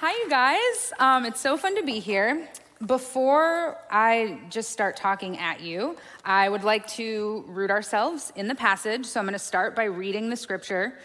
Hi, 0.00 0.12
you 0.12 0.30
guys. 0.30 0.92
Um, 1.00 1.24
it's 1.24 1.40
so 1.40 1.56
fun 1.56 1.74
to 1.74 1.82
be 1.82 1.98
here. 1.98 2.48
Before 2.86 3.78
I 3.90 4.38
just 4.48 4.70
start 4.70 4.96
talking 4.96 5.36
at 5.38 5.60
you, 5.60 5.96
I 6.24 6.48
would 6.48 6.62
like 6.62 6.86
to 6.90 7.44
root 7.48 7.72
ourselves 7.72 8.32
in 8.36 8.46
the 8.46 8.54
passage. 8.54 9.06
So 9.06 9.18
I'm 9.18 9.26
going 9.26 9.32
to 9.32 9.40
start 9.40 9.74
by 9.74 9.86
reading 9.86 10.30
the 10.30 10.36
scripture, 10.36 10.96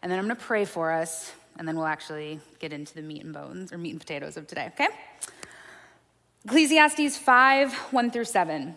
and 0.00 0.10
then 0.10 0.18
I'm 0.18 0.24
going 0.24 0.34
to 0.34 0.42
pray 0.42 0.64
for 0.64 0.90
us, 0.90 1.30
and 1.58 1.68
then 1.68 1.76
we'll 1.76 1.84
actually 1.84 2.40
get 2.58 2.72
into 2.72 2.94
the 2.94 3.02
meat 3.02 3.22
and 3.22 3.34
bones 3.34 3.70
or 3.70 3.76
meat 3.76 3.90
and 3.90 4.00
potatoes 4.00 4.38
of 4.38 4.46
today, 4.46 4.70
okay? 4.72 4.88
Ecclesiastes 6.46 7.18
5 7.18 7.74
1 7.74 8.10
through 8.10 8.24
7. 8.24 8.74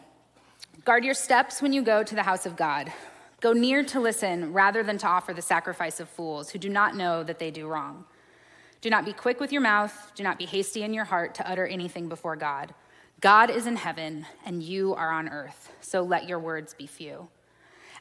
Guard 0.83 1.05
your 1.05 1.13
steps 1.13 1.61
when 1.61 1.71
you 1.71 1.81
go 1.81 2.03
to 2.03 2.13
the 2.13 2.23
house 2.23 2.45
of 2.45 2.57
God. 2.57 2.91
Go 3.39 3.53
near 3.53 3.85
to 3.85 4.01
listen 4.01 4.51
rather 4.51 4.83
than 4.83 4.97
to 4.97 5.07
offer 5.07 5.33
the 5.33 5.41
sacrifice 5.41 6.01
of 6.01 6.09
fools 6.09 6.49
who 6.49 6.59
do 6.59 6.67
not 6.67 6.93
know 6.93 7.23
that 7.23 7.39
they 7.39 7.51
do 7.51 7.67
wrong. 7.67 8.03
Do 8.81 8.89
not 8.89 9.05
be 9.05 9.13
quick 9.13 9.39
with 9.39 9.51
your 9.51 9.61
mouth. 9.61 10.11
Do 10.15 10.23
not 10.23 10.39
be 10.39 10.45
hasty 10.45 10.83
in 10.83 10.93
your 10.93 11.05
heart 11.05 11.35
to 11.35 11.49
utter 11.49 11.67
anything 11.67 12.09
before 12.09 12.35
God. 12.35 12.73
God 13.21 13.51
is 13.51 13.67
in 13.67 13.75
heaven, 13.75 14.25
and 14.43 14.63
you 14.63 14.95
are 14.95 15.11
on 15.11 15.29
earth, 15.29 15.71
so 15.79 16.01
let 16.01 16.27
your 16.27 16.39
words 16.39 16.73
be 16.73 16.87
few. 16.87 17.29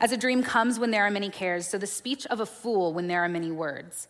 As 0.01 0.13
a 0.13 0.17
dream 0.17 0.43
comes 0.43 0.79
when 0.79 0.91
there 0.91 1.05
are 1.05 1.11
many 1.11 1.29
cares, 1.29 1.67
so 1.67 1.77
the 1.77 1.87
speech 1.87 2.27
of 2.29 2.41
a 2.41 2.47
fool 2.47 2.95
when 2.95 3.07
there 3.07 3.23
are 3.23 3.29
many 3.29 3.51
words. 3.51 4.09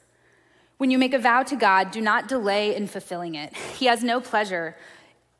When 0.78 0.92
you 0.92 0.98
make 0.98 1.12
a 1.12 1.19
vow 1.19 1.42
to 1.42 1.56
God, 1.56 1.91
do 1.91 2.01
not 2.01 2.28
delay 2.28 2.77
in 2.77 2.87
fulfilling 2.87 3.34
it. 3.34 3.56
He 3.56 3.87
has 3.87 4.05
no 4.05 4.20
pleasure. 4.20 4.77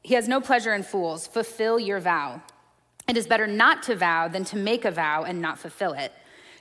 He 0.03 0.15
has 0.15 0.27
no 0.27 0.41
pleasure 0.41 0.75
in 0.75 0.83
fools. 0.83 1.29
Fulfill 1.29 1.79
your 1.79 2.01
vow. 2.01 2.43
It 3.07 3.17
is 3.17 3.29
better 3.29 3.47
not 3.47 3.85
to 3.85 3.95
vow 3.95 4.27
than 4.27 4.45
to 4.47 4.57
make 4.57 4.85
a 4.85 4.91
vow 4.91 5.23
and 5.23 5.41
not 5.41 5.61
fulfill 5.61 5.93
it. 5.93 6.13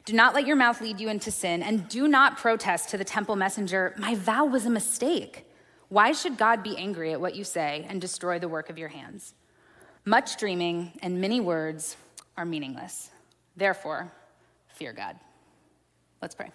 Do 0.10 0.16
not 0.16 0.34
let 0.34 0.48
your 0.48 0.56
mouth 0.56 0.82
lead 0.82 1.00
you 1.00 1.08
into 1.08 1.30
sin, 1.30 1.62
and 1.62 1.88
do 1.88 2.08
not 2.08 2.36
protest 2.36 2.90
to 2.90 2.98
the 2.98 3.04
temple 3.04 3.36
messenger, 3.36 3.94
My 3.96 4.16
vow 4.16 4.44
was 4.44 4.66
a 4.66 4.70
mistake. 4.72 5.46
Why 5.90 6.14
should 6.14 6.36
God 6.36 6.64
be 6.64 6.76
angry 6.78 7.14
at 7.14 7.22
what 7.22 7.36
you 7.36 7.44
say 7.44 7.86
and 7.88 8.02
destroy 8.02 8.40
the 8.40 8.48
work 8.48 8.72
of 8.72 8.80
your 8.80 8.88
hands? 8.88 9.36
Much 10.06 10.38
dreaming 10.38 10.94
and 11.04 11.22
many 11.22 11.40
words 11.40 11.96
are 12.38 12.44
meaningless. 12.44 13.12
Therefore, 13.56 14.12
fear 14.70 14.94
God. 14.94 15.16
Let's 16.24 16.34
pray. 16.34 16.50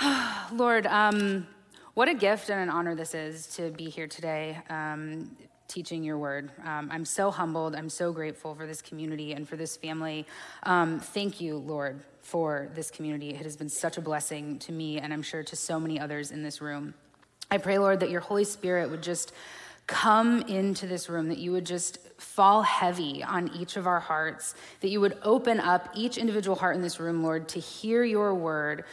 Lord, 0.52 0.86
um, 0.86 1.48
what 1.94 2.08
a 2.08 2.14
gift 2.14 2.50
and 2.50 2.60
an 2.60 2.70
honor 2.70 2.94
this 2.94 3.16
is 3.16 3.48
to 3.56 3.72
be 3.72 3.90
here 3.90 4.06
today. 4.06 4.60
Um, 4.70 5.36
teaching 5.70 6.02
your 6.02 6.18
word. 6.18 6.50
Um, 6.64 6.90
I'm 6.92 7.04
so 7.04 7.30
humbled. 7.30 7.76
I'm 7.76 7.88
so 7.88 8.12
grateful 8.12 8.54
for 8.56 8.66
this 8.66 8.82
community 8.82 9.32
and 9.32 9.48
for 9.48 9.56
this 9.56 9.76
family. 9.76 10.26
Um, 10.64 10.98
thank 10.98 11.40
you, 11.40 11.56
Lord, 11.56 12.00
for 12.20 12.68
this 12.74 12.90
community. 12.90 13.30
It 13.30 13.42
has 13.42 13.56
been 13.56 13.68
such 13.68 13.96
a 13.96 14.00
blessing 14.00 14.58
to 14.60 14.72
me, 14.72 14.98
and 14.98 15.12
I'm 15.12 15.22
sure 15.22 15.44
to 15.44 15.54
so 15.54 15.78
many 15.78 16.00
others 16.00 16.32
in 16.32 16.42
this 16.42 16.60
room. 16.60 16.94
I 17.52 17.58
pray, 17.58 17.78
Lord, 17.78 18.00
that 18.00 18.10
your 18.10 18.20
Holy 18.20 18.44
Spirit 18.44 18.90
would 18.90 19.02
just 19.02 19.32
come 19.86 20.42
into 20.42 20.86
this 20.86 21.08
room, 21.08 21.28
that 21.28 21.38
you 21.38 21.52
would 21.52 21.66
just 21.66 21.98
fall 22.20 22.62
heavy 22.62 23.22
on 23.22 23.48
each 23.54 23.76
of 23.76 23.86
our 23.86 24.00
hearts, 24.00 24.54
that 24.80 24.88
you 24.88 25.00
would 25.00 25.16
open 25.22 25.60
up 25.60 25.88
each 25.94 26.18
individual 26.18 26.56
heart 26.56 26.74
in 26.74 26.82
this 26.82 26.98
room, 26.98 27.22
Lord, 27.22 27.48
to 27.50 27.60
hear 27.60 28.02
your 28.02 28.34
word, 28.34 28.84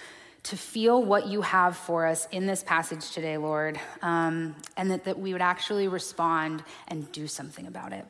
to 0.48 0.56
feel 0.56 1.04
what 1.04 1.28
you 1.28 1.42
have 1.42 1.76
for 1.76 2.06
us 2.06 2.26
in 2.32 2.46
this 2.46 2.64
passage 2.64 3.12
today, 3.12 3.38
Lord, 3.38 3.78
um, 4.02 4.56
and 4.78 4.90
that, 4.92 5.04
that 5.04 5.20
we 5.20 5.34
would 5.34 5.42
actually 5.42 5.90
respond 5.90 6.64
and 6.88 7.12
do 7.12 7.28
something 7.28 7.68
about 7.68 7.92
it. 7.92 8.06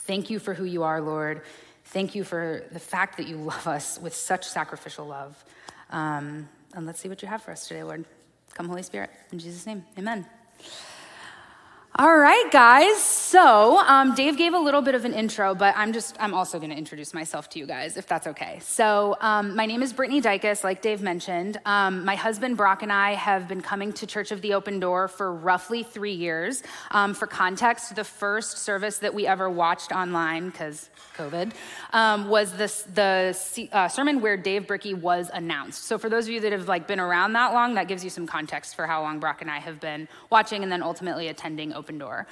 Thank 0.00 0.28
you 0.28 0.38
for 0.38 0.52
who 0.52 0.64
you 0.64 0.82
are, 0.82 1.00
Lord. 1.00 1.40
Thank 1.86 2.14
you 2.14 2.24
for 2.24 2.62
the 2.72 2.78
fact 2.78 3.16
that 3.16 3.26
you 3.26 3.36
love 3.36 3.66
us 3.66 3.98
with 3.98 4.14
such 4.14 4.46
sacrificial 4.46 5.06
love. 5.06 5.42
Um, 5.90 6.46
and 6.74 6.84
let's 6.84 7.00
see 7.00 7.08
what 7.08 7.22
you 7.22 7.28
have 7.28 7.42
for 7.42 7.52
us 7.52 7.66
today, 7.66 7.82
Lord. 7.82 8.04
Come, 8.52 8.68
Holy 8.68 8.82
Spirit. 8.82 9.08
In 9.32 9.38
Jesus' 9.38 9.64
name, 9.64 9.82
amen. 9.96 10.26
All 11.98 12.18
right, 12.18 12.50
guys. 12.52 12.98
So, 13.00 13.78
um, 13.78 14.14
Dave 14.14 14.36
gave 14.36 14.52
a 14.52 14.58
little 14.58 14.82
bit 14.82 14.94
of 14.94 15.06
an 15.06 15.14
intro, 15.14 15.54
but 15.54 15.74
I'm 15.78 15.94
just, 15.94 16.14
I'm 16.20 16.34
also 16.34 16.58
going 16.58 16.68
to 16.68 16.76
introduce 16.76 17.14
myself 17.14 17.48
to 17.50 17.58
you 17.58 17.64
guys, 17.64 17.96
if 17.96 18.06
that's 18.06 18.26
okay. 18.26 18.58
So, 18.60 19.16
um, 19.22 19.56
my 19.56 19.64
name 19.64 19.82
is 19.82 19.94
Brittany 19.94 20.20
Dicus, 20.20 20.62
like 20.62 20.82
Dave 20.82 21.00
mentioned. 21.00 21.58
Um, 21.64 22.04
my 22.04 22.14
husband, 22.14 22.58
Brock, 22.58 22.82
and 22.82 22.92
I 22.92 23.14
have 23.14 23.48
been 23.48 23.62
coming 23.62 23.94
to 23.94 24.06
Church 24.06 24.30
of 24.30 24.42
the 24.42 24.52
Open 24.52 24.78
Door 24.78 25.08
for 25.08 25.32
roughly 25.32 25.84
three 25.84 26.12
years. 26.12 26.62
Um, 26.90 27.14
for 27.14 27.26
context, 27.26 27.96
the 27.96 28.04
first 28.04 28.58
service 28.58 28.98
that 28.98 29.14
we 29.14 29.26
ever 29.26 29.48
watched 29.48 29.90
online, 29.90 30.50
because 30.50 30.90
COVID, 31.16 31.52
um, 31.94 32.28
was 32.28 32.52
this, 32.52 32.82
the 32.92 33.34
uh, 33.72 33.88
sermon 33.88 34.20
where 34.20 34.36
Dave 34.36 34.66
Bricky 34.66 34.92
was 34.92 35.30
announced. 35.32 35.84
So, 35.84 35.96
for 35.96 36.10
those 36.10 36.26
of 36.26 36.30
you 36.30 36.40
that 36.40 36.52
have 36.52 36.68
like 36.68 36.86
been 36.86 37.00
around 37.00 37.32
that 37.32 37.54
long, 37.54 37.72
that 37.76 37.88
gives 37.88 38.04
you 38.04 38.10
some 38.10 38.26
context 38.26 38.76
for 38.76 38.86
how 38.86 39.00
long 39.00 39.18
Brock 39.18 39.40
and 39.40 39.50
I 39.50 39.60
have 39.60 39.80
been 39.80 40.08
watching 40.28 40.62
and 40.62 40.70
then 40.70 40.82
ultimately 40.82 41.28
attending 41.28 41.72
Open 41.72 41.85
open 41.86 41.98
door. 41.98 42.26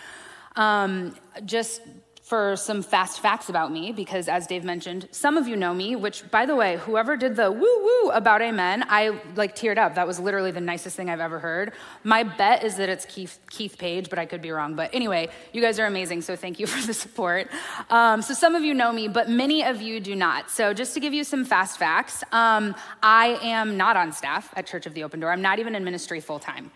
Um, 0.56 1.14
just 1.44 1.80
for 2.24 2.56
some 2.56 2.82
fast 2.82 3.20
facts 3.20 3.48
about 3.50 3.70
me, 3.70 3.92
because 3.92 4.28
as 4.28 4.46
Dave 4.46 4.64
mentioned, 4.64 5.06
some 5.12 5.36
of 5.36 5.46
you 5.46 5.54
know 5.54 5.72
me, 5.74 5.94
which 5.94 6.28
by 6.30 6.46
the 6.46 6.56
way, 6.56 6.78
whoever 6.78 7.16
did 7.16 7.36
the 7.36 7.52
woo 7.52 7.60
woo 7.60 8.10
about 8.10 8.42
amen, 8.42 8.82
I 8.88 9.20
like 9.36 9.54
teared 9.54 9.76
up. 9.76 9.94
That 9.94 10.06
was 10.06 10.18
literally 10.18 10.50
the 10.50 10.60
nicest 10.60 10.96
thing 10.96 11.10
I've 11.10 11.20
ever 11.20 11.38
heard. 11.38 11.72
My 12.02 12.24
bet 12.24 12.64
is 12.64 12.76
that 12.76 12.88
it's 12.88 13.04
Keith, 13.04 13.38
Keith 13.50 13.76
Page, 13.78 14.08
but 14.08 14.18
I 14.18 14.26
could 14.26 14.40
be 14.42 14.50
wrong. 14.50 14.74
But 14.74 14.92
anyway, 14.92 15.28
you 15.52 15.60
guys 15.60 15.78
are 15.78 15.86
amazing, 15.86 16.22
so 16.22 16.34
thank 16.34 16.58
you 16.58 16.66
for 16.74 16.84
the 16.84 16.94
support. 16.94 17.48
Um, 17.90 18.22
so 18.22 18.34
some 18.34 18.54
of 18.56 18.64
you 18.64 18.74
know 18.74 18.90
me, 18.90 19.06
but 19.06 19.28
many 19.28 19.62
of 19.62 19.82
you 19.82 20.00
do 20.00 20.16
not. 20.16 20.50
So 20.50 20.72
just 20.72 20.94
to 20.94 21.00
give 21.00 21.12
you 21.12 21.22
some 21.22 21.44
fast 21.44 21.78
facts, 21.78 22.24
um, 22.32 22.74
I 23.02 23.38
am 23.42 23.76
not 23.76 23.96
on 23.96 24.12
staff 24.12 24.52
at 24.56 24.66
Church 24.66 24.86
of 24.86 24.94
the 24.94 25.04
Open 25.04 25.20
Door. 25.20 25.30
I'm 25.30 25.42
not 25.42 25.58
even 25.60 25.76
in 25.76 25.84
ministry 25.84 26.20
full 26.20 26.40
time. 26.40 26.72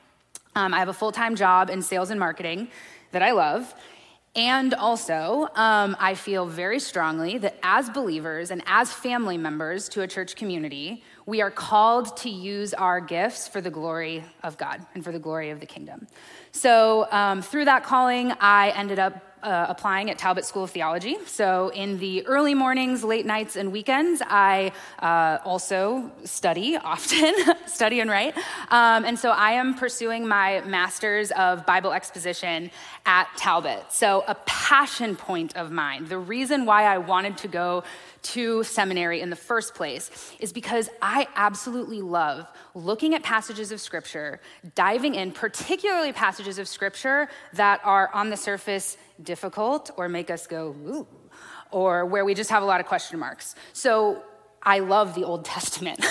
Um, 0.58 0.74
I 0.74 0.80
have 0.80 0.88
a 0.88 0.92
full 0.92 1.12
time 1.12 1.36
job 1.36 1.70
in 1.70 1.82
sales 1.82 2.10
and 2.10 2.18
marketing 2.18 2.66
that 3.12 3.22
I 3.22 3.30
love. 3.30 3.72
And 4.34 4.74
also, 4.74 5.48
um, 5.54 5.96
I 6.00 6.14
feel 6.14 6.46
very 6.46 6.80
strongly 6.80 7.38
that 7.38 7.56
as 7.62 7.88
believers 7.90 8.50
and 8.50 8.62
as 8.66 8.92
family 8.92 9.38
members 9.38 9.88
to 9.90 10.02
a 10.02 10.08
church 10.08 10.34
community, 10.34 11.04
we 11.26 11.40
are 11.42 11.50
called 11.52 12.16
to 12.18 12.28
use 12.28 12.74
our 12.74 13.00
gifts 13.00 13.46
for 13.46 13.60
the 13.60 13.70
glory 13.70 14.24
of 14.42 14.58
God 14.58 14.84
and 14.96 15.04
for 15.04 15.12
the 15.12 15.20
glory 15.20 15.50
of 15.50 15.60
the 15.60 15.66
kingdom. 15.66 16.08
So, 16.50 17.06
um, 17.12 17.40
through 17.40 17.66
that 17.66 17.84
calling, 17.84 18.32
I 18.40 18.70
ended 18.70 18.98
up 18.98 19.27
uh, 19.42 19.66
applying 19.68 20.10
at 20.10 20.18
Talbot 20.18 20.44
School 20.44 20.64
of 20.64 20.70
Theology. 20.70 21.16
So, 21.26 21.70
in 21.70 21.98
the 21.98 22.26
early 22.26 22.54
mornings, 22.54 23.04
late 23.04 23.26
nights, 23.26 23.56
and 23.56 23.72
weekends, 23.72 24.22
I 24.26 24.72
uh, 24.98 25.38
also 25.44 26.10
study 26.24 26.76
often, 26.82 27.34
study 27.66 28.00
and 28.00 28.10
write. 28.10 28.36
Um, 28.70 29.04
and 29.04 29.18
so, 29.18 29.30
I 29.30 29.52
am 29.52 29.74
pursuing 29.74 30.26
my 30.26 30.60
master's 30.62 31.30
of 31.32 31.64
Bible 31.66 31.92
exposition 31.92 32.70
at 33.06 33.28
Talbot. 33.36 33.92
So, 33.92 34.24
a 34.26 34.34
passion 34.46 35.16
point 35.16 35.56
of 35.56 35.70
mine, 35.70 36.06
the 36.06 36.18
reason 36.18 36.64
why 36.64 36.84
I 36.84 36.98
wanted 36.98 37.38
to 37.38 37.48
go 37.48 37.84
to 38.20 38.62
seminary 38.64 39.20
in 39.20 39.30
the 39.30 39.36
first 39.36 39.74
place 39.74 40.10
is 40.40 40.52
because 40.52 40.90
I 41.00 41.28
absolutely 41.36 42.02
love 42.02 42.46
looking 42.74 43.14
at 43.14 43.22
passages 43.22 43.72
of 43.72 43.80
scripture, 43.80 44.40
diving 44.74 45.14
in, 45.14 45.32
particularly 45.32 46.12
passages 46.12 46.58
of 46.58 46.68
scripture 46.68 47.28
that 47.54 47.80
are 47.84 48.10
on 48.12 48.30
the 48.30 48.36
surface 48.36 48.96
difficult 49.22 49.90
or 49.96 50.08
make 50.08 50.30
us 50.30 50.46
go, 50.46 50.74
ooh, 50.86 51.06
or 51.70 52.06
where 52.06 52.24
we 52.24 52.34
just 52.34 52.50
have 52.50 52.62
a 52.62 52.66
lot 52.66 52.80
of 52.80 52.86
question 52.86 53.18
marks. 53.18 53.54
So 53.72 54.22
I 54.62 54.80
love 54.80 55.14
the 55.14 55.24
Old 55.24 55.44
Testament. 55.56 56.04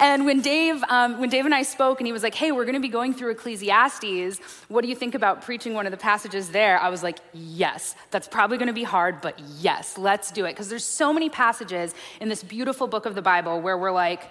and 0.00 0.24
when 0.24 0.40
Dave, 0.40 0.82
um, 0.88 1.20
when 1.20 1.28
Dave 1.28 1.44
and 1.44 1.54
I 1.54 1.62
spoke, 1.62 2.00
and 2.00 2.06
he 2.06 2.12
was 2.12 2.22
like, 2.22 2.34
"Hey, 2.34 2.52
we're 2.52 2.64
going 2.64 2.74
to 2.74 2.80
be 2.80 2.88
going 2.88 3.12
through 3.12 3.30
Ecclesiastes. 3.32 4.38
What 4.68 4.82
do 4.82 4.88
you 4.88 4.94
think 4.94 5.14
about 5.14 5.42
preaching 5.42 5.74
one 5.74 5.86
of 5.86 5.90
the 5.90 5.98
passages 5.98 6.50
there?" 6.50 6.78
I 6.78 6.88
was 6.88 7.02
like, 7.02 7.18
"Yes, 7.32 7.94
that's 8.10 8.28
probably 8.28 8.56
going 8.56 8.68
to 8.68 8.74
be 8.74 8.84
hard, 8.84 9.20
but 9.20 9.38
yes, 9.58 9.98
let's 9.98 10.30
do 10.30 10.44
it." 10.44 10.52
Because 10.52 10.68
there's 10.68 10.84
so 10.84 11.12
many 11.12 11.28
passages 11.28 11.94
in 12.20 12.28
this 12.28 12.42
beautiful 12.42 12.86
book 12.86 13.06
of 13.06 13.14
the 13.14 13.22
Bible 13.22 13.60
where 13.60 13.76
we're 13.76 13.90
like, 13.92 14.22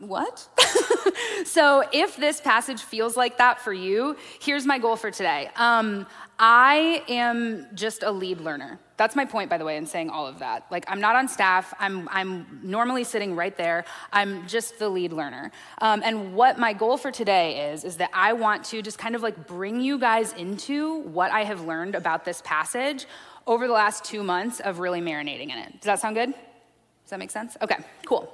what? 0.00 0.48
so, 1.44 1.84
if 1.92 2.16
this 2.16 2.40
passage 2.40 2.82
feels 2.82 3.16
like 3.16 3.38
that 3.38 3.60
for 3.60 3.72
you, 3.72 4.16
here's 4.40 4.66
my 4.66 4.78
goal 4.78 4.96
for 4.96 5.10
today. 5.10 5.50
Um, 5.56 6.06
I 6.38 7.04
am 7.08 7.66
just 7.74 8.02
a 8.02 8.10
lead 8.10 8.40
learner. 8.40 8.80
That's 8.96 9.14
my 9.14 9.26
point, 9.26 9.50
by 9.50 9.58
the 9.58 9.64
way, 9.64 9.76
in 9.76 9.84
saying 9.84 10.08
all 10.08 10.26
of 10.26 10.38
that. 10.38 10.64
Like, 10.70 10.84
I'm 10.88 11.00
not 11.00 11.16
on 11.16 11.28
staff. 11.28 11.74
I'm, 11.78 12.08
I'm 12.10 12.60
normally 12.62 13.04
sitting 13.04 13.36
right 13.36 13.54
there. 13.56 13.84
I'm 14.10 14.46
just 14.46 14.78
the 14.78 14.88
lead 14.88 15.12
learner. 15.12 15.52
Um, 15.78 16.02
and 16.02 16.34
what 16.34 16.58
my 16.58 16.72
goal 16.72 16.96
for 16.96 17.10
today 17.10 17.70
is, 17.72 17.84
is 17.84 17.98
that 17.98 18.10
I 18.14 18.32
want 18.32 18.64
to 18.66 18.80
just 18.80 18.98
kind 18.98 19.14
of 19.14 19.22
like 19.22 19.46
bring 19.46 19.80
you 19.80 19.98
guys 19.98 20.32
into 20.32 21.00
what 21.00 21.30
I 21.30 21.44
have 21.44 21.62
learned 21.66 21.94
about 21.94 22.24
this 22.24 22.42
passage 22.42 23.06
over 23.46 23.66
the 23.66 23.74
last 23.74 24.04
two 24.04 24.22
months 24.22 24.60
of 24.60 24.78
really 24.78 25.00
marinating 25.00 25.50
in 25.50 25.58
it. 25.58 25.72
Does 25.72 25.84
that 25.84 26.00
sound 26.00 26.16
good? 26.16 26.30
Does 26.30 27.10
that 27.10 27.18
make 27.18 27.30
sense? 27.30 27.56
Okay, 27.60 27.76
cool. 28.06 28.32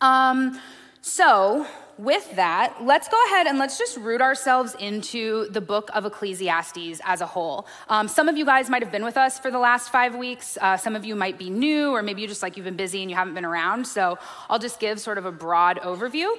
Um, 0.00 0.60
so, 1.04 1.66
with 1.98 2.34
that, 2.36 2.78
let's 2.80 3.08
go 3.08 3.16
ahead 3.26 3.46
and 3.46 3.58
let's 3.58 3.76
just 3.76 3.98
root 3.98 4.22
ourselves 4.22 4.74
into 4.80 5.50
the 5.50 5.60
book 5.60 5.90
of 5.92 6.06
Ecclesiastes 6.06 7.02
as 7.04 7.20
a 7.20 7.26
whole. 7.26 7.66
Um, 7.90 8.08
some 8.08 8.26
of 8.26 8.38
you 8.38 8.46
guys 8.46 8.70
might 8.70 8.82
have 8.82 8.90
been 8.90 9.04
with 9.04 9.18
us 9.18 9.38
for 9.38 9.50
the 9.50 9.58
last 9.58 9.92
five 9.92 10.16
weeks. 10.16 10.56
Uh, 10.58 10.78
some 10.78 10.96
of 10.96 11.04
you 11.04 11.14
might 11.14 11.38
be 11.38 11.50
new, 11.50 11.90
or 11.90 12.02
maybe 12.02 12.22
you 12.22 12.26
just 12.26 12.42
like 12.42 12.56
you've 12.56 12.64
been 12.64 12.74
busy 12.74 13.02
and 13.02 13.10
you 13.10 13.16
haven't 13.16 13.34
been 13.34 13.44
around. 13.44 13.86
So, 13.86 14.18
I'll 14.48 14.58
just 14.58 14.80
give 14.80 14.98
sort 14.98 15.18
of 15.18 15.26
a 15.26 15.32
broad 15.32 15.78
overview. 15.80 16.30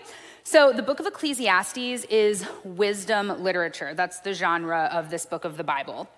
So, 0.44 0.74
the 0.74 0.82
book 0.82 1.00
of 1.00 1.06
Ecclesiastes 1.06 2.06
is 2.06 2.44
wisdom 2.64 3.44
literature. 3.44 3.94
That's 3.94 4.22
the 4.22 4.34
genre 4.34 4.90
of 4.92 5.12
this 5.12 5.28
book 5.28 5.46
of 5.46 5.58
the 5.58 5.64
Bible. 5.64 6.10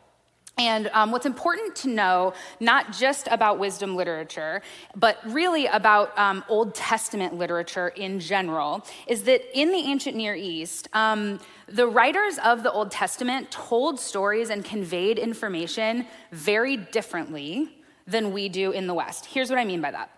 And 0.57 0.89
um, 0.93 1.11
what's 1.11 1.27
important 1.27 1.75
to 1.77 1.89
know, 1.89 2.33
not 2.59 2.91
just 2.91 3.27
about 3.29 3.59
wisdom 3.59 3.95
literature, 3.95 4.63
but 4.95 5.19
really 5.25 5.67
about 5.67 6.17
um, 6.17 6.43
Old 6.49 6.73
Testament 6.73 7.35
literature 7.35 7.89
in 7.89 8.19
general, 8.19 8.83
is 9.05 9.23
that 9.23 9.41
in 9.57 9.71
the 9.71 9.77
ancient 9.77 10.17
Near 10.17 10.33
East, 10.35 10.87
um, 10.93 11.39
the 11.67 11.85
writers 11.85 12.39
of 12.43 12.63
the 12.63 12.71
Old 12.71 12.89
Testament 12.89 13.51
told 13.51 13.99
stories 13.99 14.49
and 14.49 14.65
conveyed 14.65 15.19
information 15.19 16.07
very 16.31 16.75
differently 16.75 17.69
than 18.07 18.33
we 18.33 18.49
do 18.49 18.71
in 18.71 18.87
the 18.87 18.95
West. 18.95 19.27
Here's 19.27 19.51
what 19.51 19.59
I 19.59 19.65
mean 19.65 19.81
by 19.81 19.91
that. 19.91 20.09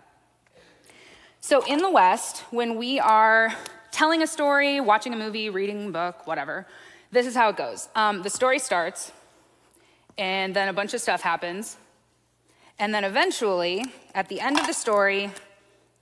So, 1.42 1.66
in 1.66 1.80
the 1.80 1.90
West, 1.90 2.44
when 2.52 2.78
we 2.78 3.00
are 3.00 3.54
telling 3.92 4.22
a 4.22 4.28
story, 4.28 4.80
watching 4.80 5.14
a 5.14 5.18
movie, 5.18 5.50
reading 5.50 5.88
a 5.88 5.92
book, 5.92 6.28
whatever, 6.28 6.68
this 7.12 7.26
is 7.26 7.36
how 7.36 7.50
it 7.50 7.58
goes. 7.58 7.90
Um, 7.96 8.22
the 8.22 8.30
story 8.30 8.60
starts 8.60 9.12
and 10.20 10.54
then 10.54 10.68
a 10.68 10.74
bunch 10.74 10.94
of 10.94 11.02
stuff 11.02 11.22
happens. 11.22 11.78
And 12.78 12.94
then 12.94 13.04
eventually, 13.04 13.86
at 14.14 14.28
the 14.28 14.40
end 14.42 14.60
of 14.60 14.68
the 14.68 14.74
story, 14.74 15.32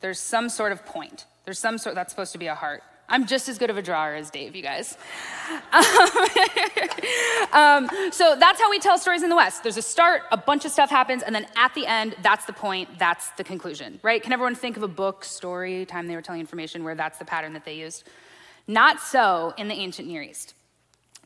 there's 0.02 0.20
some 0.20 0.50
sort 0.50 0.72
of 0.72 0.86
point. 0.86 1.26
There's 1.46 1.60
some 1.60 1.78
sort, 1.78 1.96
that's 1.96 2.12
supposed 2.12 2.34
to 2.34 2.38
be 2.38 2.48
a 2.48 2.56
heart. 2.56 2.84
I'm 3.10 3.26
just 3.26 3.48
as 3.48 3.58
good 3.58 3.70
of 3.70 3.78
a 3.78 3.82
drawer 3.82 4.16
as 4.16 4.30
Dave, 4.30 4.54
you 4.54 4.62
guys. 4.62 4.98
um, 7.54 7.90
so 8.12 8.36
that's 8.38 8.60
how 8.60 8.70
we 8.70 8.80
tell 8.80 8.98
stories 8.98 9.24
in 9.24 9.30
the 9.30 9.36
West. 9.36 9.64
There's 9.64 9.78
a 9.78 9.82
start, 9.82 10.24
a 10.32 10.36
bunch 10.36 10.66
of 10.66 10.72
stuff 10.72 10.90
happens, 10.90 11.24
and 11.24 11.34
then 11.34 11.48
at 11.56 11.74
the 11.74 11.86
end, 11.86 12.18
that's 12.22 12.46
the 12.46 12.54
point, 12.54 13.00
that's 13.00 13.30
the 13.32 13.46
conclusion, 13.46 14.02
right? 14.04 14.22
Can 14.22 14.34
everyone 14.34 14.56
think 14.56 14.76
of 14.76 14.84
a 14.84 14.90
book, 14.90 15.24
story, 15.24 15.86
time 15.86 16.08
they 16.08 16.16
were 16.16 16.22
telling 16.22 16.42
information 16.42 16.84
where 16.84 16.96
that's 16.96 17.18
the 17.18 17.26
pattern 17.26 17.54
that 17.54 17.64
they 17.64 17.76
used? 17.76 18.04
Not 18.68 19.00
so 19.00 19.54
in 19.58 19.70
the 19.70 19.76
ancient 19.76 20.08
Near 20.10 20.24
East. 20.24 20.54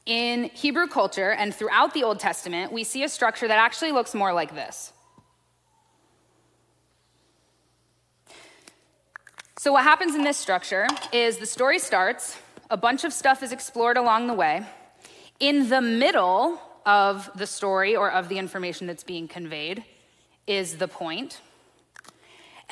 In 0.06 0.46
Hebrew 0.46 0.88
culture 0.88 1.32
and 1.32 1.54
throughout 1.54 1.94
the 1.94 2.04
Old 2.04 2.20
Testament, 2.20 2.72
we 2.72 2.84
see 2.84 3.04
a 3.04 3.10
structure 3.10 3.48
that 3.48 3.60
actually 3.60 3.92
looks 3.92 4.16
more 4.16 4.34
like 4.34 4.56
this. 4.56 4.94
So, 9.60 9.72
what 9.72 9.84
happens 9.84 10.16
in 10.16 10.24
this 10.24 10.38
structure 10.38 10.88
is 11.14 11.38
the 11.38 11.46
story 11.46 11.78
starts, 11.78 12.36
a 12.72 12.78
bunch 12.78 13.04
of 13.04 13.14
stuff 13.14 13.44
is 13.44 13.52
explored 13.52 13.96
along 13.96 14.26
the 14.26 14.34
way. 14.34 14.66
In 15.40 15.70
the 15.70 15.82
middle 15.82 16.60
of 16.84 17.30
the 17.36 17.46
story 17.46 17.96
or 17.96 18.12
of 18.12 18.28
the 18.28 18.40
information 18.40 18.88
that's 18.88 19.04
being 19.04 19.28
conveyed 19.28 19.84
is 20.48 20.78
the 20.78 20.88
point. 20.88 21.42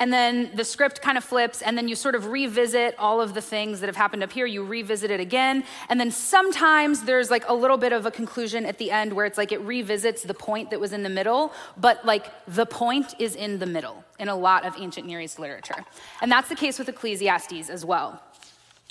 And 0.00 0.10
then 0.10 0.50
the 0.54 0.64
script 0.64 1.02
kind 1.02 1.18
of 1.18 1.22
flips, 1.22 1.60
and 1.60 1.76
then 1.76 1.86
you 1.86 1.94
sort 1.94 2.14
of 2.14 2.26
revisit 2.26 2.94
all 2.98 3.20
of 3.20 3.34
the 3.34 3.42
things 3.42 3.80
that 3.80 3.86
have 3.86 3.96
happened 3.96 4.22
up 4.22 4.32
here. 4.32 4.46
You 4.46 4.64
revisit 4.64 5.10
it 5.10 5.20
again. 5.20 5.62
And 5.90 6.00
then 6.00 6.10
sometimes 6.10 7.02
there's 7.04 7.30
like 7.30 7.44
a 7.46 7.54
little 7.54 7.76
bit 7.76 7.92
of 7.92 8.06
a 8.06 8.10
conclusion 8.10 8.64
at 8.64 8.78
the 8.78 8.90
end 8.90 9.12
where 9.12 9.26
it's 9.26 9.36
like 9.36 9.52
it 9.52 9.60
revisits 9.60 10.22
the 10.22 10.34
point 10.34 10.70
that 10.70 10.80
was 10.80 10.94
in 10.94 11.02
the 11.02 11.10
middle, 11.10 11.52
but 11.76 12.04
like 12.06 12.26
the 12.48 12.64
point 12.64 13.14
is 13.18 13.36
in 13.36 13.58
the 13.58 13.66
middle 13.66 14.02
in 14.18 14.28
a 14.28 14.34
lot 14.34 14.64
of 14.64 14.74
ancient 14.78 15.06
Near 15.06 15.20
East 15.20 15.38
literature. 15.38 15.84
And 16.22 16.32
that's 16.32 16.48
the 16.48 16.56
case 16.56 16.78
with 16.78 16.88
Ecclesiastes 16.88 17.68
as 17.68 17.84
well. 17.84 18.22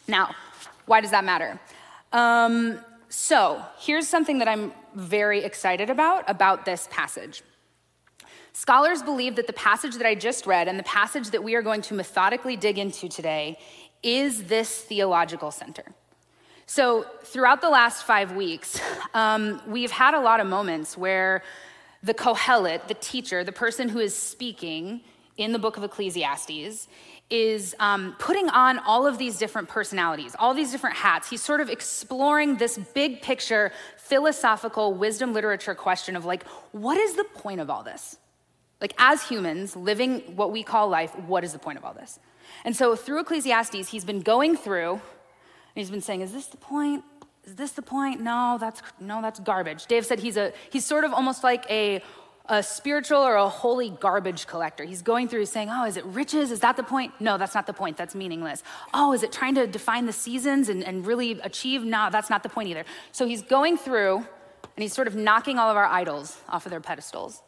Now, 0.07 0.35
why 0.85 1.01
does 1.01 1.11
that 1.11 1.25
matter? 1.25 1.59
Um, 2.13 2.79
so 3.09 3.63
here's 3.79 4.07
something 4.07 4.37
that 4.39 4.47
I'm 4.47 4.73
very 4.93 5.43
excited 5.43 5.89
about 5.89 6.23
about 6.27 6.65
this 6.65 6.87
passage. 6.91 7.41
Scholars 8.59 9.01
believe 9.01 9.37
that 9.37 9.47
the 9.47 9.53
passage 9.53 9.95
that 9.95 10.05
I 10.05 10.15
just 10.15 10.45
read 10.45 10.67
and 10.67 10.77
the 10.77 10.83
passage 10.83 11.29
that 11.29 11.41
we 11.41 11.55
are 11.55 11.61
going 11.61 11.81
to 11.83 11.93
methodically 11.93 12.57
dig 12.57 12.77
into 12.77 13.07
today 13.07 13.57
is 14.03 14.43
this 14.43 14.81
theological 14.81 15.49
center. 15.49 15.85
So, 16.65 17.05
throughout 17.23 17.61
the 17.61 17.69
last 17.69 18.03
five 18.03 18.33
weeks, 18.33 18.81
um, 19.13 19.61
we've 19.65 19.91
had 19.91 20.13
a 20.13 20.19
lot 20.19 20.41
of 20.41 20.47
moments 20.47 20.97
where 20.97 21.41
the 22.03 22.13
Kohelet, 22.13 22.89
the 22.89 22.95
teacher, 22.95 23.45
the 23.45 23.53
person 23.53 23.87
who 23.87 23.99
is 23.99 24.13
speaking 24.13 25.03
in 25.37 25.53
the 25.53 25.59
book 25.59 25.77
of 25.77 25.85
Ecclesiastes, 25.85 26.89
is 27.29 27.75
um, 27.79 28.13
putting 28.19 28.49
on 28.49 28.79
all 28.79 29.07
of 29.07 29.17
these 29.17 29.37
different 29.37 29.69
personalities, 29.69 30.35
all 30.37 30.53
these 30.53 30.73
different 30.73 30.97
hats. 30.97 31.29
He's 31.29 31.41
sort 31.41 31.61
of 31.61 31.69
exploring 31.69 32.57
this 32.57 32.77
big 32.93 33.21
picture, 33.21 33.71
philosophical 33.95 34.93
wisdom 34.93 35.31
literature 35.31 35.75
question 35.75 36.17
of 36.17 36.25
like, 36.25 36.45
what 36.73 36.97
is 36.97 37.13
the 37.13 37.23
point 37.23 37.61
of 37.61 37.69
all 37.69 37.83
this? 37.83 38.17
Like, 38.81 38.93
as 38.97 39.27
humans 39.27 39.75
living 39.75 40.21
what 40.35 40.51
we 40.51 40.63
call 40.63 40.87
life, 40.87 41.17
what 41.19 41.43
is 41.43 41.53
the 41.53 41.59
point 41.59 41.77
of 41.77 41.85
all 41.85 41.93
this? 41.93 42.19
And 42.63 42.75
so, 42.75 42.95
through 42.95 43.19
Ecclesiastes, 43.21 43.89
he's 43.89 44.05
been 44.05 44.21
going 44.21 44.55
through 44.55 44.93
and 44.93 45.01
he's 45.75 45.91
been 45.91 46.01
saying, 46.01 46.21
Is 46.21 46.31
this 46.31 46.47
the 46.47 46.57
point? 46.57 47.03
Is 47.45 47.55
this 47.55 47.71
the 47.71 47.81
point? 47.81 48.21
No, 48.21 48.57
that's 48.59 48.81
no, 48.99 49.21
that's 49.21 49.39
garbage. 49.39 49.85
Dave 49.87 50.05
said 50.05 50.19
he's 50.19 50.37
a 50.37 50.53
he's 50.71 50.85
sort 50.85 51.03
of 51.03 51.13
almost 51.13 51.43
like 51.43 51.69
a 51.69 52.01
a 52.49 52.63
spiritual 52.63 53.19
or 53.19 53.35
a 53.35 53.47
holy 53.47 53.91
garbage 53.91 54.47
collector. 54.47 54.83
He's 54.83 55.03
going 55.03 55.27
through 55.27 55.45
saying, 55.45 55.69
Oh, 55.71 55.85
is 55.85 55.97
it 55.97 56.05
riches? 56.05 56.51
Is 56.51 56.61
that 56.61 56.77
the 56.77 56.83
point? 56.83 57.13
No, 57.19 57.37
that's 57.37 57.53
not 57.53 57.67
the 57.67 57.73
point. 57.73 57.95
That's 57.95 58.15
meaningless. 58.15 58.63
Oh, 58.93 59.13
is 59.13 59.23
it 59.23 59.31
trying 59.31 59.55
to 59.55 59.67
define 59.67 60.07
the 60.07 60.13
seasons 60.13 60.67
and, 60.67 60.83
and 60.83 61.05
really 61.05 61.39
achieve? 61.41 61.83
No, 61.83 62.09
that's 62.11 62.29
not 62.29 62.41
the 62.41 62.49
point 62.49 62.69
either. 62.69 62.85
So 63.11 63.27
he's 63.27 63.43
going 63.43 63.77
through 63.77 64.17
and 64.17 64.83
he's 64.83 64.93
sort 64.93 65.07
of 65.07 65.15
knocking 65.15 65.59
all 65.59 65.69
of 65.69 65.77
our 65.77 65.85
idols 65.85 66.37
off 66.49 66.65
of 66.65 66.71
their 66.71 66.81
pedestals. 66.81 67.41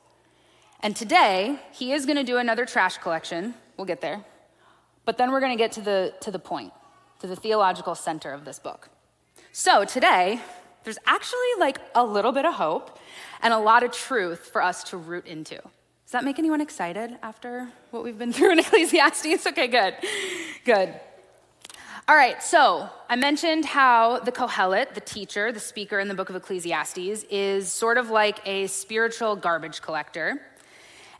And 0.83 0.95
today, 0.95 1.59
he 1.71 1.93
is 1.93 2.05
going 2.05 2.17
to 2.17 2.23
do 2.23 2.37
another 2.37 2.65
trash 2.65 2.97
collection. 2.97 3.53
We'll 3.77 3.85
get 3.85 4.01
there. 4.01 4.23
But 5.05 5.17
then 5.17 5.31
we're 5.31 5.39
going 5.39 5.55
to 5.55 5.57
get 5.57 5.71
to 5.73 5.81
the, 5.81 6.13
to 6.21 6.31
the 6.31 6.39
point, 6.39 6.73
to 7.19 7.27
the 7.27 7.35
theological 7.35 7.93
center 7.93 8.31
of 8.31 8.45
this 8.45 8.57
book. 8.57 8.89
So 9.51 9.85
today, 9.85 10.39
there's 10.83 10.97
actually 11.05 11.39
like 11.59 11.77
a 11.93 12.03
little 12.03 12.31
bit 12.31 12.45
of 12.45 12.55
hope 12.55 12.97
and 13.43 13.53
a 13.53 13.59
lot 13.59 13.83
of 13.83 13.91
truth 13.91 14.49
for 14.51 14.61
us 14.61 14.83
to 14.85 14.97
root 14.97 15.27
into. 15.27 15.55
Does 15.55 16.13
that 16.13 16.23
make 16.23 16.39
anyone 16.39 16.61
excited 16.61 17.17
after 17.21 17.69
what 17.91 18.03
we've 18.03 18.17
been 18.17 18.33
through 18.33 18.53
in 18.53 18.59
Ecclesiastes? 18.59 19.45
Okay, 19.45 19.67
good. 19.67 19.95
Good. 20.65 20.99
All 22.07 22.15
right, 22.15 22.41
so 22.41 22.89
I 23.09 23.15
mentioned 23.15 23.63
how 23.65 24.19
the 24.19 24.31
Kohelet, 24.31 24.95
the 24.95 25.01
teacher, 25.01 25.51
the 25.51 25.59
speaker 25.59 25.99
in 25.99 26.07
the 26.07 26.13
book 26.13 26.29
of 26.29 26.35
Ecclesiastes, 26.35 27.23
is 27.29 27.71
sort 27.71 27.97
of 27.97 28.09
like 28.09 28.39
a 28.45 28.67
spiritual 28.67 29.35
garbage 29.35 29.81
collector. 29.81 30.41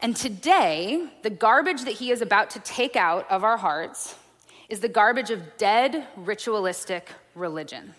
And 0.02 0.16
today, 0.16 1.08
the 1.22 1.30
garbage 1.30 1.84
that 1.84 1.94
he 1.94 2.10
is 2.10 2.22
about 2.22 2.50
to 2.52 2.60
take 2.60 2.96
out 2.96 3.30
of 3.30 3.44
our 3.44 3.58
hearts 3.58 4.16
is 4.68 4.80
the 4.80 4.90
garbage 4.90 5.30
of 5.30 5.58
dead, 5.58 6.08
ritualistic 6.16 7.10
religion. 7.36 7.94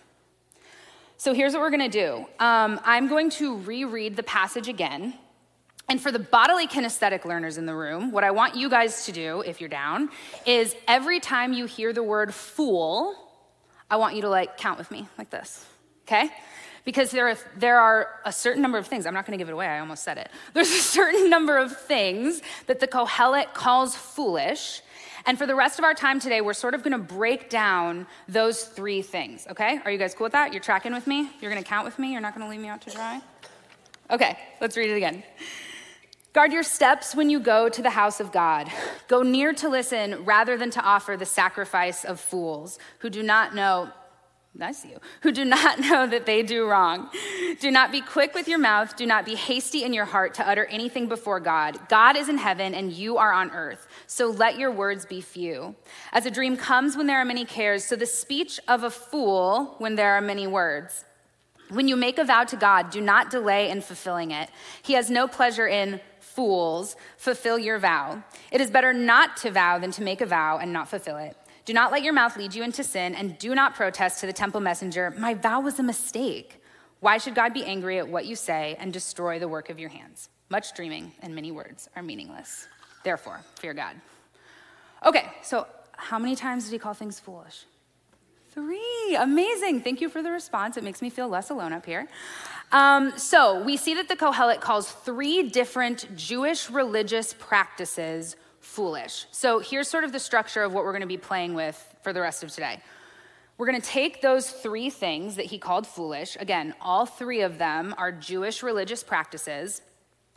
So 1.15 1.33
here's 1.33 1.53
what 1.53 1.61
we're 1.61 1.69
going 1.69 1.89
to 1.89 1.99
do 1.99 2.25
um, 2.39 2.81
I'm 2.83 3.07
going 3.07 3.29
to 3.31 3.57
reread 3.59 4.17
the 4.17 4.23
passage 4.23 4.67
again. 4.67 5.13
And 5.89 6.01
for 6.01 6.11
the 6.11 6.19
bodily 6.19 6.67
kinesthetic 6.67 7.25
learners 7.25 7.57
in 7.57 7.65
the 7.65 7.75
room, 7.75 8.11
what 8.11 8.23
I 8.23 8.31
want 8.31 8.55
you 8.55 8.69
guys 8.69 9.05
to 9.05 9.11
do, 9.11 9.41
if 9.41 9.61
you're 9.61 9.69
down, 9.69 10.09
is 10.45 10.75
every 10.87 11.19
time 11.19 11.53
you 11.53 11.65
hear 11.65 11.93
the 11.93 12.03
word 12.03 12.33
fool, 12.33 13.15
I 13.89 13.97
want 13.97 14.15
you 14.15 14.21
to 14.23 14.29
like 14.29 14.57
count 14.57 14.77
with 14.77 14.91
me 14.91 15.07
like 15.17 15.29
this, 15.29 15.65
okay? 16.05 16.31
Because 16.83 17.11
there 17.11 17.29
are, 17.29 17.37
there 17.55 17.79
are 17.79 18.07
a 18.25 18.31
certain 18.31 18.61
number 18.61 18.77
of 18.77 18.87
things. 18.87 19.05
I'm 19.05 19.13
not 19.13 19.25
going 19.25 19.37
to 19.37 19.41
give 19.41 19.49
it 19.49 19.53
away, 19.53 19.67
I 19.67 19.79
almost 19.79 20.03
said 20.03 20.17
it. 20.17 20.29
There's 20.53 20.71
a 20.71 20.81
certain 20.81 21.29
number 21.29 21.57
of 21.57 21.77
things 21.77 22.41
that 22.67 22.79
the 22.79 22.87
Kohelet 22.87 23.53
calls 23.53 23.95
foolish. 23.95 24.81
And 25.25 25.37
for 25.37 25.45
the 25.45 25.55
rest 25.55 25.79
of 25.79 25.85
our 25.85 25.93
time 25.93 26.19
today, 26.19 26.41
we're 26.41 26.53
sort 26.53 26.73
of 26.73 26.83
going 26.83 26.91
to 26.91 26.97
break 26.97 27.49
down 27.49 28.07
those 28.27 28.65
three 28.65 29.01
things, 29.01 29.47
okay? 29.49 29.79
Are 29.85 29.91
you 29.91 29.97
guys 29.97 30.13
cool 30.13 30.25
with 30.25 30.33
that? 30.33 30.51
You're 30.51 30.61
tracking 30.61 30.93
with 30.93 31.07
me? 31.07 31.29
You're 31.39 31.51
going 31.51 31.63
to 31.63 31.67
count 31.67 31.85
with 31.85 31.97
me? 31.97 32.11
You're 32.11 32.21
not 32.21 32.35
going 32.35 32.45
to 32.45 32.51
leave 32.51 32.59
me 32.59 32.67
out 32.67 32.81
to 32.81 32.89
dry? 32.89 33.21
Okay, 34.11 34.37
let's 34.59 34.75
read 34.75 34.89
it 34.89 34.97
again. 34.97 35.23
Guard 36.33 36.51
your 36.51 36.63
steps 36.63 37.15
when 37.15 37.29
you 37.29 37.39
go 37.39 37.69
to 37.69 37.81
the 37.81 37.91
house 37.91 38.19
of 38.19 38.31
God. 38.31 38.69
Go 39.07 39.21
near 39.21 39.53
to 39.53 39.69
listen 39.69 40.25
rather 40.25 40.57
than 40.57 40.71
to 40.71 40.81
offer 40.81 41.15
the 41.15 41.27
sacrifice 41.27 42.03
of 42.03 42.19
fools 42.19 42.79
who 42.99 43.09
do 43.09 43.23
not 43.23 43.55
know 43.55 43.91
See 44.71 44.89
you, 44.89 44.99
who 45.21 45.31
do 45.31 45.45
not 45.45 45.79
know 45.79 46.05
that 46.05 46.25
they 46.25 46.43
do 46.43 46.67
wrong. 46.67 47.09
Do 47.59 47.71
not 47.71 47.91
be 47.91 48.01
quick 48.01 48.35
with 48.35 48.47
your 48.47 48.59
mouth. 48.59 48.95
Do 48.95 49.05
not 49.05 49.25
be 49.25 49.35
hasty 49.35 49.83
in 49.83 49.93
your 49.93 50.05
heart 50.05 50.35
to 50.35 50.47
utter 50.47 50.65
anything 50.65 51.07
before 51.07 51.39
God. 51.39 51.79
God 51.89 52.15
is 52.15 52.29
in 52.29 52.37
heaven 52.37 52.75
and 52.75 52.93
you 52.93 53.17
are 53.17 53.33
on 53.33 53.49
earth. 53.51 53.87
So 54.05 54.27
let 54.27 54.59
your 54.59 54.71
words 54.71 55.05
be 55.05 55.21
few. 55.21 55.75
As 56.11 56.25
a 56.25 56.31
dream 56.31 56.55
comes 56.55 56.95
when 56.95 57.07
there 57.07 57.17
are 57.17 57.25
many 57.25 57.45
cares, 57.45 57.83
so 57.83 57.95
the 57.95 58.05
speech 58.05 58.59
of 58.67 58.83
a 58.83 58.91
fool 58.91 59.75
when 59.79 59.95
there 59.95 60.13
are 60.13 60.21
many 60.21 60.45
words. 60.45 61.03
When 61.69 61.87
you 61.87 61.95
make 61.95 62.19
a 62.19 62.23
vow 62.23 62.43
to 62.43 62.55
God, 62.55 62.91
do 62.91 63.01
not 63.01 63.31
delay 63.31 63.69
in 63.71 63.81
fulfilling 63.81 64.31
it. 64.31 64.49
He 64.83 64.93
has 64.93 65.09
no 65.09 65.27
pleasure 65.27 65.67
in 65.67 65.99
fools. 66.19 66.95
Fulfill 67.17 67.57
your 67.57 67.79
vow. 67.79 68.23
It 68.51 68.61
is 68.61 68.69
better 68.69 68.93
not 68.93 69.35
to 69.37 69.51
vow 69.51 69.79
than 69.79 69.91
to 69.91 70.03
make 70.03 70.21
a 70.21 70.25
vow 70.25 70.59
and 70.59 70.71
not 70.71 70.89
fulfill 70.89 71.17
it. 71.17 71.35
Do 71.65 71.73
not 71.73 71.91
let 71.91 72.03
your 72.03 72.13
mouth 72.13 72.35
lead 72.35 72.53
you 72.53 72.63
into 72.63 72.83
sin, 72.83 73.15
and 73.15 73.37
do 73.37 73.55
not 73.55 73.73
protest 73.73 74.19
to 74.19 74.25
the 74.25 74.33
temple 74.33 74.59
messenger, 74.59 75.13
My 75.17 75.33
vow 75.33 75.61
was 75.61 75.79
a 75.79 75.83
mistake. 75.83 76.61
Why 76.99 77.17
should 77.17 77.35
God 77.35 77.53
be 77.53 77.63
angry 77.65 77.99
at 77.99 78.07
what 78.07 78.25
you 78.25 78.35
say 78.35 78.75
and 78.79 78.91
destroy 78.91 79.39
the 79.39 79.47
work 79.47 79.69
of 79.69 79.79
your 79.79 79.89
hands? 79.89 80.29
Much 80.49 80.73
dreaming 80.73 81.11
and 81.21 81.33
many 81.33 81.51
words 81.51 81.89
are 81.95 82.03
meaningless. 82.03 82.67
Therefore, 83.03 83.41
fear 83.59 83.73
God. 83.73 83.95
Okay, 85.05 85.25
so 85.41 85.67
how 85.97 86.19
many 86.19 86.35
times 86.35 86.65
did 86.65 86.71
he 86.71 86.79
call 86.79 86.93
things 86.93 87.19
foolish? 87.19 87.65
Three. 88.51 89.17
Amazing. 89.19 89.81
Thank 89.81 89.99
you 89.99 90.09
for 90.09 90.21
the 90.21 90.31
response. 90.31 90.77
It 90.77 90.83
makes 90.83 91.01
me 91.01 91.09
feel 91.09 91.27
less 91.27 91.49
alone 91.49 91.73
up 91.73 91.85
here. 91.85 92.07
Um, 92.71 93.17
so 93.17 93.63
we 93.63 93.77
see 93.77 93.95
that 93.95 94.07
the 94.07 94.15
Kohelet 94.15 94.61
calls 94.61 94.91
three 94.91 95.49
different 95.49 96.15
Jewish 96.15 96.69
religious 96.69 97.33
practices 97.33 98.35
foolish. 98.63 99.25
So 99.31 99.59
here's 99.59 99.87
sort 99.87 100.05
of 100.05 100.11
the 100.11 100.19
structure 100.19 100.63
of 100.63 100.73
what 100.73 100.85
we're 100.85 100.93
going 100.93 101.01
to 101.01 101.07
be 101.07 101.17
playing 101.17 101.53
with 101.53 101.95
for 102.01 102.13
the 102.13 102.21
rest 102.21 102.43
of 102.43 102.49
today. 102.49 102.81
We're 103.57 103.67
going 103.67 103.81
to 103.81 103.87
take 103.87 104.21
those 104.21 104.49
three 104.49 104.89
things 104.89 105.35
that 105.35 105.45
he 105.45 105.59
called 105.59 105.85
foolish. 105.85 106.37
Again, 106.39 106.73
all 106.81 107.05
three 107.05 107.41
of 107.41 107.57
them 107.57 107.93
are 107.97 108.11
Jewish 108.11 108.63
religious 108.63 109.03
practices. 109.03 109.81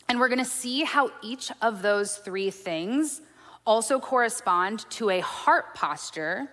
And 0.09 0.21
we're 0.21 0.28
going 0.28 0.40
to 0.40 0.45
see 0.45 0.83
how 0.85 1.11
each 1.23 1.50
of 1.62 1.83
those 1.83 2.16
three 2.16 2.50
things 2.50 3.23
also 3.64 3.99
correspond 3.99 4.88
to 4.90 5.11
a 5.11 5.21
heart 5.21 5.75
posture 5.75 6.49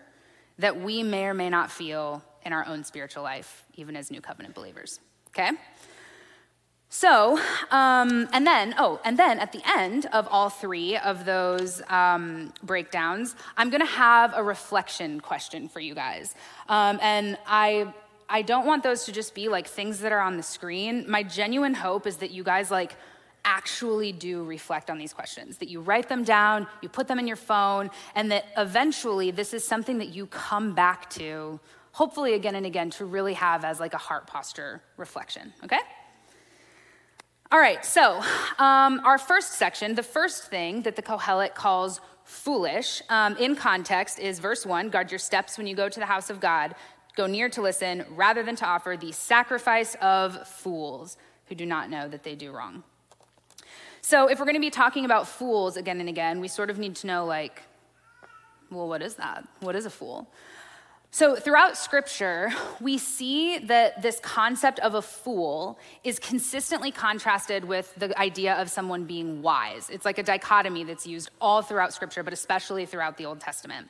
that 0.60 0.80
we 0.80 1.04
may 1.04 1.26
or 1.26 1.34
may 1.34 1.50
not 1.50 1.72
feel 1.72 2.24
in 2.46 2.54
our 2.54 2.66
own 2.68 2.84
spiritual 2.84 3.24
life, 3.24 3.66
even 3.76 3.96
as 3.96 4.10
new 4.10 4.22
covenant 4.22 4.56
believers. 4.56 5.00
Okay? 5.30 5.52
So, 6.96 7.40
um, 7.72 8.30
and 8.34 8.46
then, 8.46 8.76
oh, 8.78 9.02
and 9.04 9.18
then 9.18 9.40
at 9.40 9.52
the 9.52 9.64
end 9.66 10.06
of 10.14 10.28
all 10.30 10.52
three 10.52 10.96
of 10.96 11.26
those 11.26 11.82
um, 11.90 12.54
breakdowns, 12.62 13.36
I'm 13.58 13.72
gonna 13.72 13.84
have 13.84 14.32
a 14.36 14.44
reflection 14.44 15.20
question 15.20 15.70
for 15.70 15.80
you 15.80 15.96
guys. 15.96 16.36
Um, 16.70 17.00
and 17.02 17.40
I, 17.48 17.92
I 18.30 18.44
don't 18.44 18.68
want 18.68 18.84
those 18.84 19.06
to 19.06 19.12
just 19.12 19.34
be 19.34 19.50
like 19.50 19.66
things 19.66 20.02
that 20.02 20.12
are 20.12 20.20
on 20.20 20.38
the 20.38 20.44
screen. 20.44 21.10
My 21.10 21.24
genuine 21.24 21.74
hope 21.74 22.06
is 22.06 22.18
that 22.18 22.30
you 22.30 22.44
guys 22.44 22.70
like 22.70 22.96
actually 23.44 24.12
do 24.12 24.44
reflect 24.44 24.92
on 24.92 25.00
these 25.00 25.14
questions, 25.14 25.58
that 25.58 25.70
you 25.70 25.82
write 25.82 26.10
them 26.10 26.24
down, 26.24 26.68
you 26.84 26.90
put 26.90 27.08
them 27.08 27.18
in 27.18 27.26
your 27.26 27.38
phone, 27.38 27.90
and 28.14 28.32
that 28.32 28.46
eventually 28.56 29.32
this 29.32 29.56
is 29.56 29.66
something 29.66 29.98
that 29.98 30.10
you 30.10 30.28
come 30.28 30.76
back 30.76 31.10
to, 31.10 31.60
hopefully 31.92 32.36
again 32.36 32.54
and 32.54 32.68
again, 32.68 32.92
to 32.92 33.04
really 33.04 33.34
have 33.34 33.66
as 33.66 33.80
like 33.80 33.96
a 33.96 33.98
heart 33.98 34.28
posture 34.28 34.84
reflection, 34.96 35.52
okay? 35.64 35.80
All 37.54 37.60
right, 37.60 37.86
so 37.86 38.20
um, 38.58 39.00
our 39.06 39.20
first 39.20 39.52
section, 39.60 39.94
the 39.94 40.02
first 40.02 40.46
thing 40.46 40.82
that 40.82 40.96
the 40.96 41.04
Kohelet 41.04 41.54
calls 41.54 42.02
foolish 42.24 43.04
um, 43.10 43.38
in 43.38 43.56
context 43.56 44.18
is 44.18 44.40
verse 44.40 44.66
one 44.66 44.90
guard 44.90 45.12
your 45.12 45.20
steps 45.20 45.56
when 45.56 45.68
you 45.68 45.76
go 45.76 45.88
to 45.88 46.00
the 46.00 46.08
house 46.08 46.32
of 46.32 46.40
God, 46.40 46.74
go 47.16 47.28
near 47.28 47.50
to 47.50 47.62
listen 47.62 48.06
rather 48.10 48.42
than 48.42 48.56
to 48.56 48.66
offer 48.66 48.98
the 49.00 49.12
sacrifice 49.12 49.96
of 50.02 50.48
fools 50.48 51.16
who 51.46 51.54
do 51.54 51.64
not 51.64 51.92
know 51.92 52.08
that 52.08 52.24
they 52.24 52.34
do 52.34 52.52
wrong. 52.52 52.82
So, 54.02 54.28
if 54.28 54.40
we're 54.40 54.46
going 54.46 54.56
to 54.56 54.60
be 54.60 54.72
talking 54.72 55.06
about 55.06 55.28
fools 55.28 55.78
again 55.78 56.00
and 56.00 56.10
again, 56.10 56.40
we 56.40 56.48
sort 56.48 56.72
of 56.72 56.80
need 56.80 56.96
to 56.96 57.08
know, 57.08 57.24
like, 57.24 57.62
well, 58.72 58.88
what 58.88 59.04
is 59.04 59.14
that? 59.18 59.48
What 59.60 59.76
is 59.76 59.86
a 59.86 59.92
fool? 59.92 60.28
So, 61.16 61.36
throughout 61.36 61.78
scripture, 61.78 62.52
we 62.82 62.98
see 62.98 63.60
that 63.60 64.02
this 64.02 64.20
concept 64.22 64.80
of 64.80 64.96
a 64.96 65.02
fool 65.04 65.78
is 66.04 66.18
consistently 66.18 66.90
contrasted 66.90 67.66
with 67.66 67.94
the 67.96 68.20
idea 68.20 68.56
of 68.56 68.72
someone 68.72 69.06
being 69.06 69.44
wise. 69.44 69.92
It's 69.92 70.06
like 70.06 70.18
a 70.18 70.24
dichotomy 70.24 70.86
that's 70.86 71.06
used 71.06 71.30
all 71.40 71.62
throughout 71.62 71.94
scripture, 71.94 72.24
but 72.24 72.34
especially 72.34 72.88
throughout 72.88 73.18
the 73.18 73.26
Old 73.26 73.40
Testament. 73.40 73.90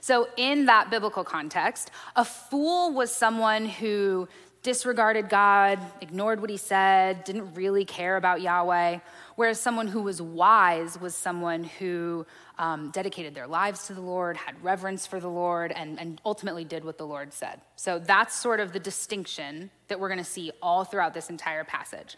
So, 0.00 0.28
in 0.38 0.64
that 0.64 0.88
biblical 0.88 1.24
context, 1.24 1.90
a 2.16 2.24
fool 2.24 2.94
was 2.94 3.14
someone 3.14 3.66
who 3.66 4.26
disregarded 4.62 5.28
God, 5.28 5.78
ignored 6.00 6.40
what 6.40 6.48
he 6.48 6.56
said, 6.56 7.22
didn't 7.24 7.52
really 7.52 7.84
care 7.84 8.16
about 8.16 8.40
Yahweh, 8.40 8.98
whereas 9.36 9.60
someone 9.60 9.88
who 9.88 10.02
was 10.02 10.20
wise 10.20 11.00
was 11.00 11.14
someone 11.14 11.64
who 11.64 12.26
um, 12.58 12.90
dedicated 12.90 13.34
their 13.34 13.46
lives 13.46 13.86
to 13.86 13.94
the 13.94 14.00
Lord, 14.00 14.36
had 14.36 14.62
reverence 14.62 15.06
for 15.06 15.20
the 15.20 15.28
Lord, 15.28 15.72
and, 15.72 15.98
and 16.00 16.20
ultimately 16.24 16.64
did 16.64 16.84
what 16.84 16.98
the 16.98 17.06
Lord 17.06 17.32
said. 17.32 17.60
So 17.76 17.98
that's 17.98 18.34
sort 18.34 18.60
of 18.60 18.72
the 18.72 18.80
distinction 18.80 19.70
that 19.88 19.98
we're 19.98 20.08
going 20.08 20.18
to 20.18 20.24
see 20.24 20.52
all 20.62 20.84
throughout 20.84 21.14
this 21.14 21.30
entire 21.30 21.64
passage. 21.64 22.16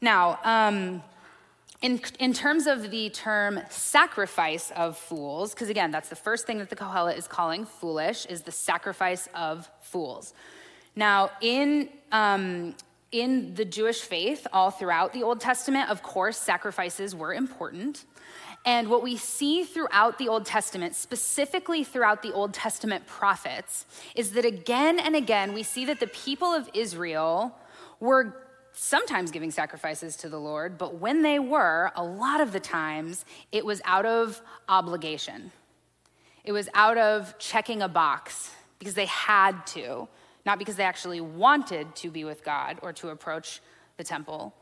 Now, 0.00 0.38
um, 0.44 1.02
in, 1.82 2.00
in 2.18 2.32
terms 2.32 2.66
of 2.66 2.90
the 2.90 3.08
term 3.10 3.60
sacrifice 3.70 4.70
of 4.72 4.98
fools, 4.98 5.54
because 5.54 5.70
again, 5.70 5.90
that's 5.90 6.10
the 6.10 6.16
first 6.16 6.46
thing 6.46 6.58
that 6.58 6.68
the 6.68 6.76
Kohelet 6.76 7.16
is 7.16 7.26
calling 7.26 7.64
foolish, 7.64 8.26
is 8.26 8.42
the 8.42 8.52
sacrifice 8.52 9.28
of 9.34 9.68
fools. 9.80 10.34
Now, 10.94 11.30
in, 11.40 11.88
um, 12.12 12.74
in 13.12 13.54
the 13.54 13.64
Jewish 13.64 14.00
faith, 14.00 14.46
all 14.52 14.70
throughout 14.70 15.12
the 15.12 15.22
Old 15.22 15.40
Testament, 15.40 15.90
of 15.90 16.02
course, 16.02 16.36
sacrifices 16.38 17.14
were 17.14 17.34
important. 17.34 18.04
And 18.64 18.88
what 18.88 19.02
we 19.02 19.16
see 19.16 19.64
throughout 19.64 20.18
the 20.18 20.28
Old 20.28 20.44
Testament, 20.44 20.94
specifically 20.94 21.82
throughout 21.82 22.22
the 22.22 22.32
Old 22.32 22.52
Testament 22.52 23.06
prophets, 23.06 23.86
is 24.14 24.32
that 24.32 24.44
again 24.44 25.00
and 25.00 25.16
again 25.16 25.54
we 25.54 25.62
see 25.62 25.86
that 25.86 25.98
the 25.98 26.06
people 26.08 26.48
of 26.48 26.68
Israel 26.74 27.56
were 28.00 28.36
sometimes 28.72 29.30
giving 29.30 29.50
sacrifices 29.50 30.16
to 30.18 30.28
the 30.28 30.38
Lord, 30.38 30.78
but 30.78 30.96
when 30.96 31.22
they 31.22 31.38
were, 31.38 31.90
a 31.96 32.04
lot 32.04 32.40
of 32.40 32.52
the 32.52 32.60
times 32.60 33.24
it 33.50 33.64
was 33.64 33.80
out 33.84 34.06
of 34.06 34.40
obligation. 34.68 35.52
It 36.44 36.52
was 36.52 36.68
out 36.74 36.96
of 36.96 37.36
checking 37.38 37.82
a 37.82 37.88
box 37.88 38.50
because 38.78 38.94
they 38.94 39.06
had 39.06 39.66
to, 39.68 40.08
not 40.44 40.58
because 40.58 40.76
they 40.76 40.84
actually 40.84 41.20
wanted 41.20 41.94
to 41.96 42.10
be 42.10 42.24
with 42.24 42.44
God 42.44 42.78
or 42.82 42.92
to 42.94 43.08
approach 43.08 43.60
the 43.96 44.04
temple 44.04 44.54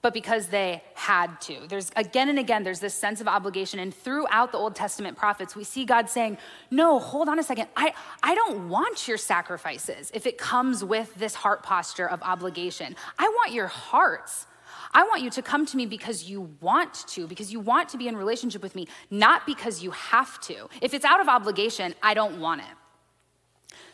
but 0.00 0.14
because 0.14 0.48
they 0.48 0.82
had 0.94 1.40
to. 1.40 1.66
There's 1.68 1.90
again 1.96 2.28
and 2.28 2.38
again, 2.38 2.62
there's 2.62 2.80
this 2.80 2.94
sense 2.94 3.20
of 3.20 3.26
obligation. 3.26 3.80
And 3.80 3.92
throughout 3.92 4.52
the 4.52 4.58
Old 4.58 4.76
Testament 4.76 5.16
prophets, 5.16 5.56
we 5.56 5.64
see 5.64 5.84
God 5.84 6.08
saying, 6.08 6.38
No, 6.70 6.98
hold 6.98 7.28
on 7.28 7.38
a 7.38 7.42
second. 7.42 7.68
I, 7.76 7.94
I 8.22 8.34
don't 8.34 8.68
want 8.68 9.08
your 9.08 9.18
sacrifices 9.18 10.10
if 10.14 10.26
it 10.26 10.38
comes 10.38 10.84
with 10.84 11.14
this 11.16 11.34
heart 11.34 11.62
posture 11.62 12.08
of 12.08 12.22
obligation. 12.22 12.94
I 13.18 13.28
want 13.28 13.52
your 13.52 13.66
hearts. 13.66 14.46
I 14.94 15.02
want 15.02 15.22
you 15.22 15.30
to 15.30 15.42
come 15.42 15.66
to 15.66 15.76
me 15.76 15.84
because 15.84 16.30
you 16.30 16.48
want 16.60 16.94
to, 17.08 17.26
because 17.26 17.52
you 17.52 17.60
want 17.60 17.90
to 17.90 17.98
be 17.98 18.08
in 18.08 18.16
relationship 18.16 18.62
with 18.62 18.74
me, 18.74 18.86
not 19.10 19.44
because 19.44 19.82
you 19.82 19.90
have 19.90 20.40
to. 20.42 20.68
If 20.80 20.94
it's 20.94 21.04
out 21.04 21.20
of 21.20 21.28
obligation, 21.28 21.94
I 22.02 22.14
don't 22.14 22.40
want 22.40 22.62
it. 22.62 22.77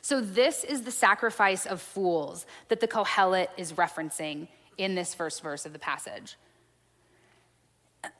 So, 0.04 0.20
this 0.20 0.64
is 0.64 0.82
the 0.82 0.90
sacrifice 0.90 1.64
of 1.64 1.80
fools 1.80 2.44
that 2.68 2.80
the 2.80 2.86
Kohelet 2.86 3.48
is 3.56 3.72
referencing 3.72 4.48
in 4.76 4.94
this 4.94 5.14
first 5.14 5.42
verse 5.42 5.64
of 5.64 5.72
the 5.72 5.78
passage. 5.78 6.36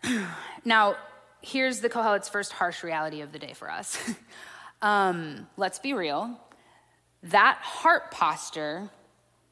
now, 0.65 0.97
here's 1.43 1.81
the 1.81 1.91
Kohelet's 1.91 2.31
first 2.31 2.53
harsh 2.53 2.83
reality 2.83 3.21
of 3.21 3.33
the 3.33 3.39
day 3.39 3.53
for 3.53 3.71
us. 3.71 3.99
um, 4.81 5.47
let's 5.59 5.79
be 5.79 5.93
real. 5.93 6.41
That 7.25 7.59
heart 7.61 8.11
posture 8.11 8.89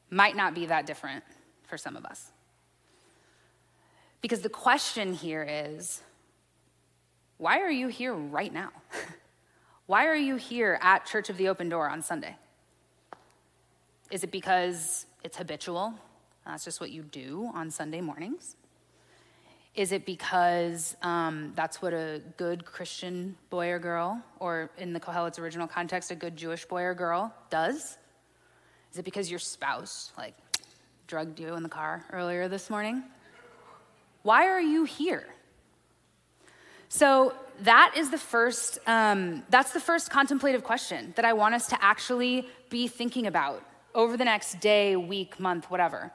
might 0.08 0.34
not 0.34 0.54
be 0.54 0.64
that 0.64 0.86
different 0.86 1.24
for 1.68 1.76
some 1.76 1.98
of 1.98 2.06
us. 2.06 2.32
Because 4.22 4.40
the 4.40 4.48
question 4.48 5.12
here 5.12 5.46
is 5.46 6.00
why 7.36 7.60
are 7.60 7.70
you 7.70 7.88
here 7.88 8.14
right 8.14 8.54
now? 8.54 8.70
why 9.92 10.06
are 10.06 10.16
you 10.16 10.36
here 10.36 10.78
at 10.80 11.04
Church 11.04 11.28
of 11.28 11.36
the 11.36 11.48
Open 11.48 11.68
Door 11.68 11.90
on 11.90 12.00
Sunday? 12.00 12.34
Is 14.10 14.24
it 14.24 14.30
because 14.32 15.04
it's 15.22 15.36
habitual? 15.36 15.92
That's 16.46 16.64
just 16.64 16.80
what 16.80 16.90
you 16.90 17.02
do 17.02 17.50
on 17.52 17.70
Sunday 17.70 18.00
mornings? 18.00 18.56
Is 19.74 19.92
it 19.92 20.06
because 20.06 20.96
um, 21.02 21.52
that's 21.56 21.82
what 21.82 21.92
a 21.92 22.22
good 22.38 22.64
Christian 22.64 23.36
boy 23.50 23.68
or 23.68 23.78
girl, 23.78 24.18
or 24.40 24.70
in 24.78 24.94
the 24.94 24.98
Kohelet's 24.98 25.38
original 25.38 25.68
context, 25.68 26.10
a 26.10 26.14
good 26.14 26.38
Jewish 26.38 26.64
boy 26.64 26.84
or 26.84 26.94
girl 26.94 27.30
does? 27.50 27.98
Is 28.92 28.98
it 28.98 29.04
because 29.04 29.28
your 29.28 29.40
spouse, 29.40 30.10
like, 30.16 30.32
drugged 31.06 31.38
you 31.38 31.52
in 31.52 31.62
the 31.62 31.68
car 31.68 32.06
earlier 32.14 32.48
this 32.48 32.70
morning? 32.70 33.02
Why 34.22 34.46
are 34.46 34.58
you 34.58 34.84
here? 34.84 35.26
So 36.92 37.32
that 37.60 37.94
is 37.96 38.10
the 38.10 38.18
first, 38.18 38.78
um, 38.86 39.44
that's 39.48 39.72
the 39.72 39.80
first 39.80 40.10
contemplative 40.10 40.62
question 40.62 41.14
that 41.16 41.24
I 41.24 41.32
want 41.32 41.54
us 41.54 41.66
to 41.68 41.82
actually 41.82 42.46
be 42.68 42.86
thinking 42.86 43.26
about 43.26 43.64
over 43.94 44.18
the 44.18 44.26
next 44.26 44.60
day, 44.60 44.94
week, 44.94 45.40
month, 45.40 45.70
whatever. 45.70 46.12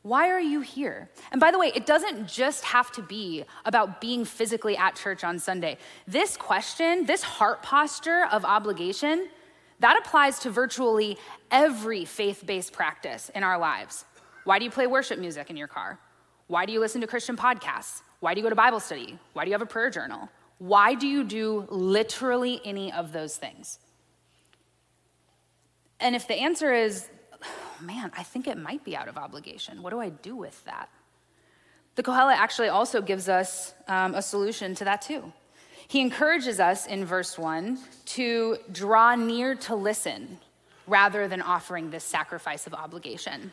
Why 0.00 0.30
are 0.30 0.40
you 0.40 0.62
here? 0.62 1.10
And 1.32 1.38
by 1.38 1.50
the 1.50 1.58
way, 1.58 1.70
it 1.74 1.84
doesn't 1.84 2.28
just 2.28 2.64
have 2.64 2.90
to 2.92 3.02
be 3.02 3.44
about 3.66 4.00
being 4.00 4.24
physically 4.24 4.74
at 4.74 4.96
church 4.96 5.22
on 5.22 5.38
Sunday. 5.38 5.76
This 6.08 6.34
question, 6.38 7.04
this 7.04 7.22
heart 7.22 7.62
posture 7.62 8.26
of 8.32 8.46
obligation, 8.46 9.28
that 9.80 9.98
applies 9.98 10.38
to 10.38 10.50
virtually 10.50 11.18
every 11.50 12.06
faith 12.06 12.42
based 12.46 12.72
practice 12.72 13.30
in 13.34 13.42
our 13.42 13.58
lives. 13.58 14.06
Why 14.44 14.58
do 14.58 14.64
you 14.64 14.70
play 14.70 14.86
worship 14.86 15.18
music 15.18 15.50
in 15.50 15.58
your 15.58 15.68
car? 15.68 15.98
Why 16.48 16.66
do 16.66 16.72
you 16.72 16.80
listen 16.80 17.00
to 17.00 17.06
Christian 17.06 17.36
podcasts? 17.36 18.02
Why 18.20 18.34
do 18.34 18.40
you 18.40 18.44
go 18.44 18.50
to 18.50 18.56
Bible 18.56 18.80
study? 18.80 19.18
Why 19.32 19.44
do 19.44 19.50
you 19.50 19.54
have 19.54 19.62
a 19.62 19.66
prayer 19.66 19.90
journal? 19.90 20.28
Why 20.58 20.94
do 20.94 21.06
you 21.06 21.24
do 21.24 21.66
literally 21.68 22.60
any 22.64 22.92
of 22.92 23.12
those 23.12 23.36
things? 23.36 23.78
And 26.00 26.14
if 26.14 26.28
the 26.28 26.34
answer 26.34 26.72
is 26.72 27.08
oh, 27.42 27.84
man, 27.84 28.12
I 28.16 28.22
think 28.22 28.46
it 28.46 28.56
might 28.56 28.84
be 28.84 28.96
out 28.96 29.08
of 29.08 29.16
obligation. 29.16 29.82
What 29.82 29.90
do 29.90 30.00
I 30.00 30.10
do 30.10 30.36
with 30.36 30.64
that? 30.64 30.88
The 31.96 32.02
Kohelet 32.02 32.36
actually 32.36 32.68
also 32.68 33.00
gives 33.00 33.28
us 33.28 33.74
um, 33.88 34.14
a 34.14 34.22
solution 34.22 34.74
to 34.76 34.84
that 34.84 35.02
too. 35.02 35.32
He 35.88 36.00
encourages 36.00 36.60
us 36.60 36.86
in 36.86 37.04
verse 37.04 37.38
1 37.38 37.78
to 38.06 38.58
draw 38.72 39.14
near 39.14 39.54
to 39.54 39.74
listen 39.74 40.38
rather 40.86 41.28
than 41.28 41.42
offering 41.42 41.90
this 41.90 42.04
sacrifice 42.04 42.66
of 42.66 42.74
obligation. 42.74 43.50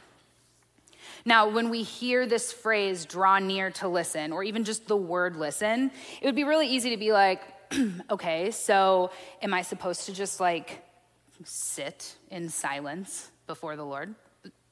Now, 1.26 1.48
when 1.48 1.70
we 1.70 1.84
hear 1.84 2.26
this 2.26 2.52
phrase, 2.52 3.06
draw 3.06 3.40
near 3.40 3.72
to 3.72 3.88
listen, 3.88 4.34
or 4.34 4.44
even 4.44 4.64
just 4.66 4.88
the 4.88 4.98
word 4.98 5.38
listen, 5.38 5.92
it 6.22 6.26
would 6.26 6.36
be 6.36 6.44
really 6.44 6.68
easy 6.68 6.90
to 6.90 6.98
be 6.98 7.14
like, 7.14 7.42
okay, 8.12 8.52
so 8.52 9.12
am 9.42 9.54
I 9.54 9.62
supposed 9.62 10.06
to 10.08 10.14
just 10.14 10.40
like 10.40 10.84
sit 11.46 12.16
in 12.30 12.50
silence 12.50 13.32
before 13.48 13.76
the 13.76 13.86
Lord? 13.86 14.14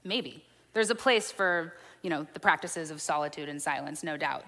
Maybe. 0.03 0.43
There's 0.74 0.89
a 0.89 0.96
place 0.96 1.31
for, 1.31 1.74
you 2.01 2.10
know, 2.10 2.27
the 2.34 2.39
practices 2.39 2.91
of 2.91 3.01
solitude 3.01 3.48
and 3.48 3.62
silence, 3.62 4.03
no 4.03 4.17
doubt. 4.17 4.43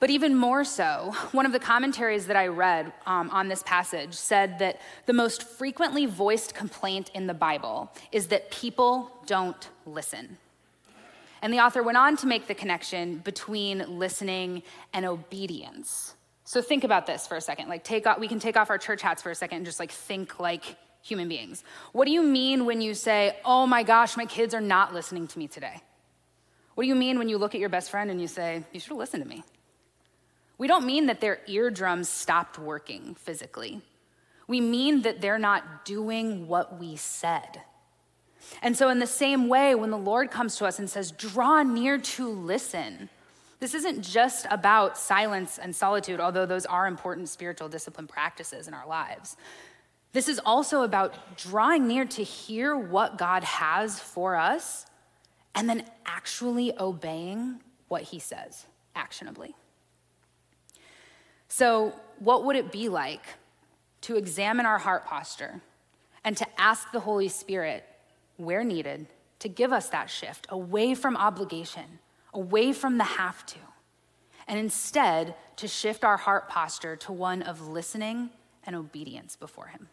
But 0.00 0.10
even 0.10 0.36
more 0.36 0.62
so, 0.62 1.12
one 1.32 1.44
of 1.44 1.50
the 1.50 1.58
commentaries 1.58 2.26
that 2.26 2.36
I 2.36 2.46
read 2.46 2.92
um, 3.04 3.30
on 3.30 3.48
this 3.48 3.64
passage 3.64 4.14
said 4.14 4.60
that 4.60 4.80
the 5.06 5.12
most 5.12 5.42
frequently 5.42 6.06
voiced 6.06 6.54
complaint 6.54 7.10
in 7.14 7.26
the 7.26 7.34
Bible 7.34 7.90
is 8.12 8.28
that 8.28 8.52
people 8.52 9.10
don't 9.26 9.68
listen. 9.86 10.38
And 11.42 11.52
the 11.52 11.60
author 11.60 11.82
went 11.82 11.98
on 11.98 12.16
to 12.18 12.26
make 12.26 12.46
the 12.46 12.54
connection 12.54 13.18
between 13.18 13.98
listening 13.98 14.62
and 14.92 15.06
obedience. 15.06 16.14
So 16.44 16.62
think 16.62 16.84
about 16.84 17.06
this 17.06 17.26
for 17.26 17.36
a 17.36 17.40
second. 17.40 17.68
Like 17.68 17.84
take 17.84 18.06
off, 18.06 18.18
we 18.18 18.28
can 18.28 18.40
take 18.40 18.56
off 18.56 18.70
our 18.70 18.78
church 18.78 19.02
hats 19.02 19.22
for 19.22 19.30
a 19.30 19.34
second 19.34 19.58
and 19.58 19.66
just 19.66 19.78
like 19.78 19.92
think 19.92 20.40
like 20.40 20.76
human 21.02 21.28
beings. 21.28 21.62
What 21.92 22.06
do 22.06 22.10
you 22.10 22.22
mean 22.22 22.64
when 22.64 22.80
you 22.80 22.94
say, 22.94 23.36
"Oh 23.44 23.66
my 23.66 23.82
gosh, 23.82 24.16
my 24.16 24.26
kids 24.26 24.54
are 24.54 24.60
not 24.60 24.94
listening 24.94 25.28
to 25.28 25.38
me 25.38 25.46
today?" 25.46 25.82
What 26.74 26.84
do 26.84 26.88
you 26.88 26.94
mean 26.94 27.18
when 27.18 27.28
you 27.28 27.38
look 27.38 27.54
at 27.54 27.60
your 27.60 27.68
best 27.68 27.90
friend 27.90 28.10
and 28.10 28.20
you 28.20 28.28
say, 28.28 28.64
"You 28.72 28.80
should 28.80 28.90
have 28.90 28.98
listened 28.98 29.22
to 29.22 29.28
me"? 29.28 29.42
We 30.58 30.66
don't 30.66 30.86
mean 30.86 31.06
that 31.06 31.20
their 31.20 31.40
eardrums 31.46 32.08
stopped 32.08 32.58
working 32.58 33.14
physically. 33.14 33.80
We 34.46 34.60
mean 34.60 35.02
that 35.02 35.20
they're 35.20 35.38
not 35.38 35.84
doing 35.84 36.48
what 36.48 36.78
we 36.78 36.96
said. 36.96 37.62
And 38.62 38.76
so, 38.76 38.88
in 38.88 38.98
the 38.98 39.06
same 39.06 39.48
way, 39.48 39.74
when 39.74 39.90
the 39.90 39.98
Lord 39.98 40.30
comes 40.30 40.56
to 40.56 40.66
us 40.66 40.78
and 40.78 40.88
says, 40.88 41.10
draw 41.10 41.62
near 41.62 41.98
to 41.98 42.28
listen, 42.28 43.08
this 43.60 43.74
isn't 43.74 44.02
just 44.02 44.46
about 44.50 44.96
silence 44.96 45.58
and 45.58 45.74
solitude, 45.74 46.20
although 46.20 46.46
those 46.46 46.66
are 46.66 46.86
important 46.86 47.28
spiritual 47.28 47.68
discipline 47.68 48.06
practices 48.06 48.68
in 48.68 48.74
our 48.74 48.86
lives. 48.86 49.36
This 50.12 50.28
is 50.28 50.40
also 50.44 50.82
about 50.82 51.36
drawing 51.36 51.86
near 51.86 52.04
to 52.06 52.22
hear 52.22 52.76
what 52.76 53.18
God 53.18 53.44
has 53.44 53.98
for 54.00 54.36
us 54.36 54.86
and 55.54 55.68
then 55.68 55.84
actually 56.06 56.72
obeying 56.78 57.60
what 57.88 58.02
he 58.02 58.18
says 58.18 58.66
actionably. 58.94 59.54
So, 61.48 61.92
what 62.18 62.44
would 62.44 62.56
it 62.56 62.70
be 62.70 62.88
like 62.88 63.24
to 64.02 64.16
examine 64.16 64.66
our 64.66 64.78
heart 64.78 65.04
posture 65.06 65.60
and 66.24 66.36
to 66.36 66.60
ask 66.60 66.92
the 66.92 67.00
Holy 67.00 67.28
Spirit, 67.28 67.84
where 68.38 68.64
needed, 68.64 69.06
to 69.40 69.48
give 69.48 69.72
us 69.72 69.90
that 69.90 70.08
shift 70.08 70.46
away 70.48 70.94
from 70.94 71.16
obligation, 71.16 71.98
away 72.32 72.72
from 72.72 72.98
the 72.98 73.04
have 73.04 73.44
to, 73.46 73.58
and 74.46 74.58
instead 74.58 75.34
to 75.56 75.68
shift 75.68 76.04
our 76.04 76.16
heart 76.16 76.48
posture 76.48 76.96
to 76.96 77.12
one 77.12 77.42
of 77.42 77.68
listening 77.68 78.30
and 78.64 78.74
obedience 78.74 79.36
before 79.36 79.66
Him? 79.66 79.88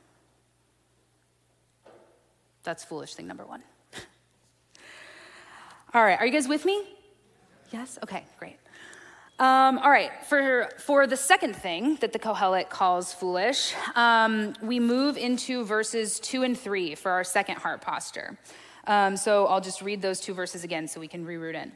That's 2.64 2.84
foolish 2.84 3.14
thing 3.14 3.28
number 3.28 3.46
one. 3.46 3.64
All 5.94 6.04
right, 6.04 6.20
are 6.20 6.26
you 6.26 6.32
guys 6.32 6.48
with 6.48 6.66
me? 6.66 6.84
Yes? 7.72 8.00
Okay, 8.04 8.24
great. 8.40 8.58
Um, 9.38 9.80
all 9.80 9.90
right, 9.90 10.12
for, 10.28 10.70
for 10.78 11.08
the 11.08 11.18
second 11.18 11.58
thing 11.58 11.96
that 11.98 12.14
the 12.14 12.20
Kohelet 12.20 12.70
calls 12.70 13.14
foolish, 13.14 13.74
um, 13.94 14.54
we 14.62 14.80
move 14.80 15.18
into 15.18 15.66
verses 15.66 16.22
two 16.22 16.44
and 16.44 16.58
three 16.58 16.96
for 16.96 17.12
our 17.12 17.26
second 17.26 17.58
heart 17.58 17.82
posture. 17.82 18.38
Um, 18.88 19.18
so 19.18 19.46
I'll 19.48 19.60
just 19.60 19.82
read 19.82 20.02
those 20.02 20.22
two 20.22 20.34
verses 20.34 20.64
again 20.64 20.88
so 20.88 21.02
we 21.02 21.10
can 21.10 21.26
reroute 21.26 21.56
in. 21.56 21.74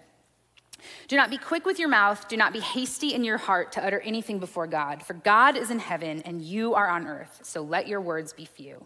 Do 1.10 1.18
not 1.18 1.30
be 1.30 1.38
quick 1.38 1.66
with 1.66 1.80
your 1.80 1.90
mouth, 1.90 2.30
do 2.30 2.38
not 2.38 2.54
be 2.54 2.62
hasty 2.62 3.14
in 3.14 3.26
your 3.26 3.38
heart 3.38 3.74
to 3.74 3.86
utter 3.86 4.00
anything 4.00 4.40
before 4.40 4.66
God, 4.66 5.04
for 5.04 5.16
God 5.16 5.58
is 5.58 5.70
in 5.70 5.80
heaven 5.80 6.22
and 6.22 6.42
you 6.42 6.76
are 6.76 6.88
on 6.88 7.08
earth, 7.08 7.42
so 7.44 7.62
let 7.62 7.90
your 7.90 8.00
words 8.00 8.32
be 8.32 8.46
few. 8.46 8.86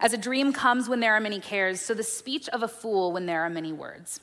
As 0.00 0.12
a 0.12 0.18
dream 0.18 0.52
comes 0.52 0.86
when 0.86 1.00
there 1.00 1.14
are 1.14 1.20
many 1.20 1.40
cares, 1.40 1.80
so 1.80 1.94
the 1.94 2.02
speech 2.02 2.46
of 2.50 2.62
a 2.62 2.68
fool 2.68 3.10
when 3.10 3.24
there 3.24 3.40
are 3.40 3.48
many 3.48 3.72
words. 3.72 4.20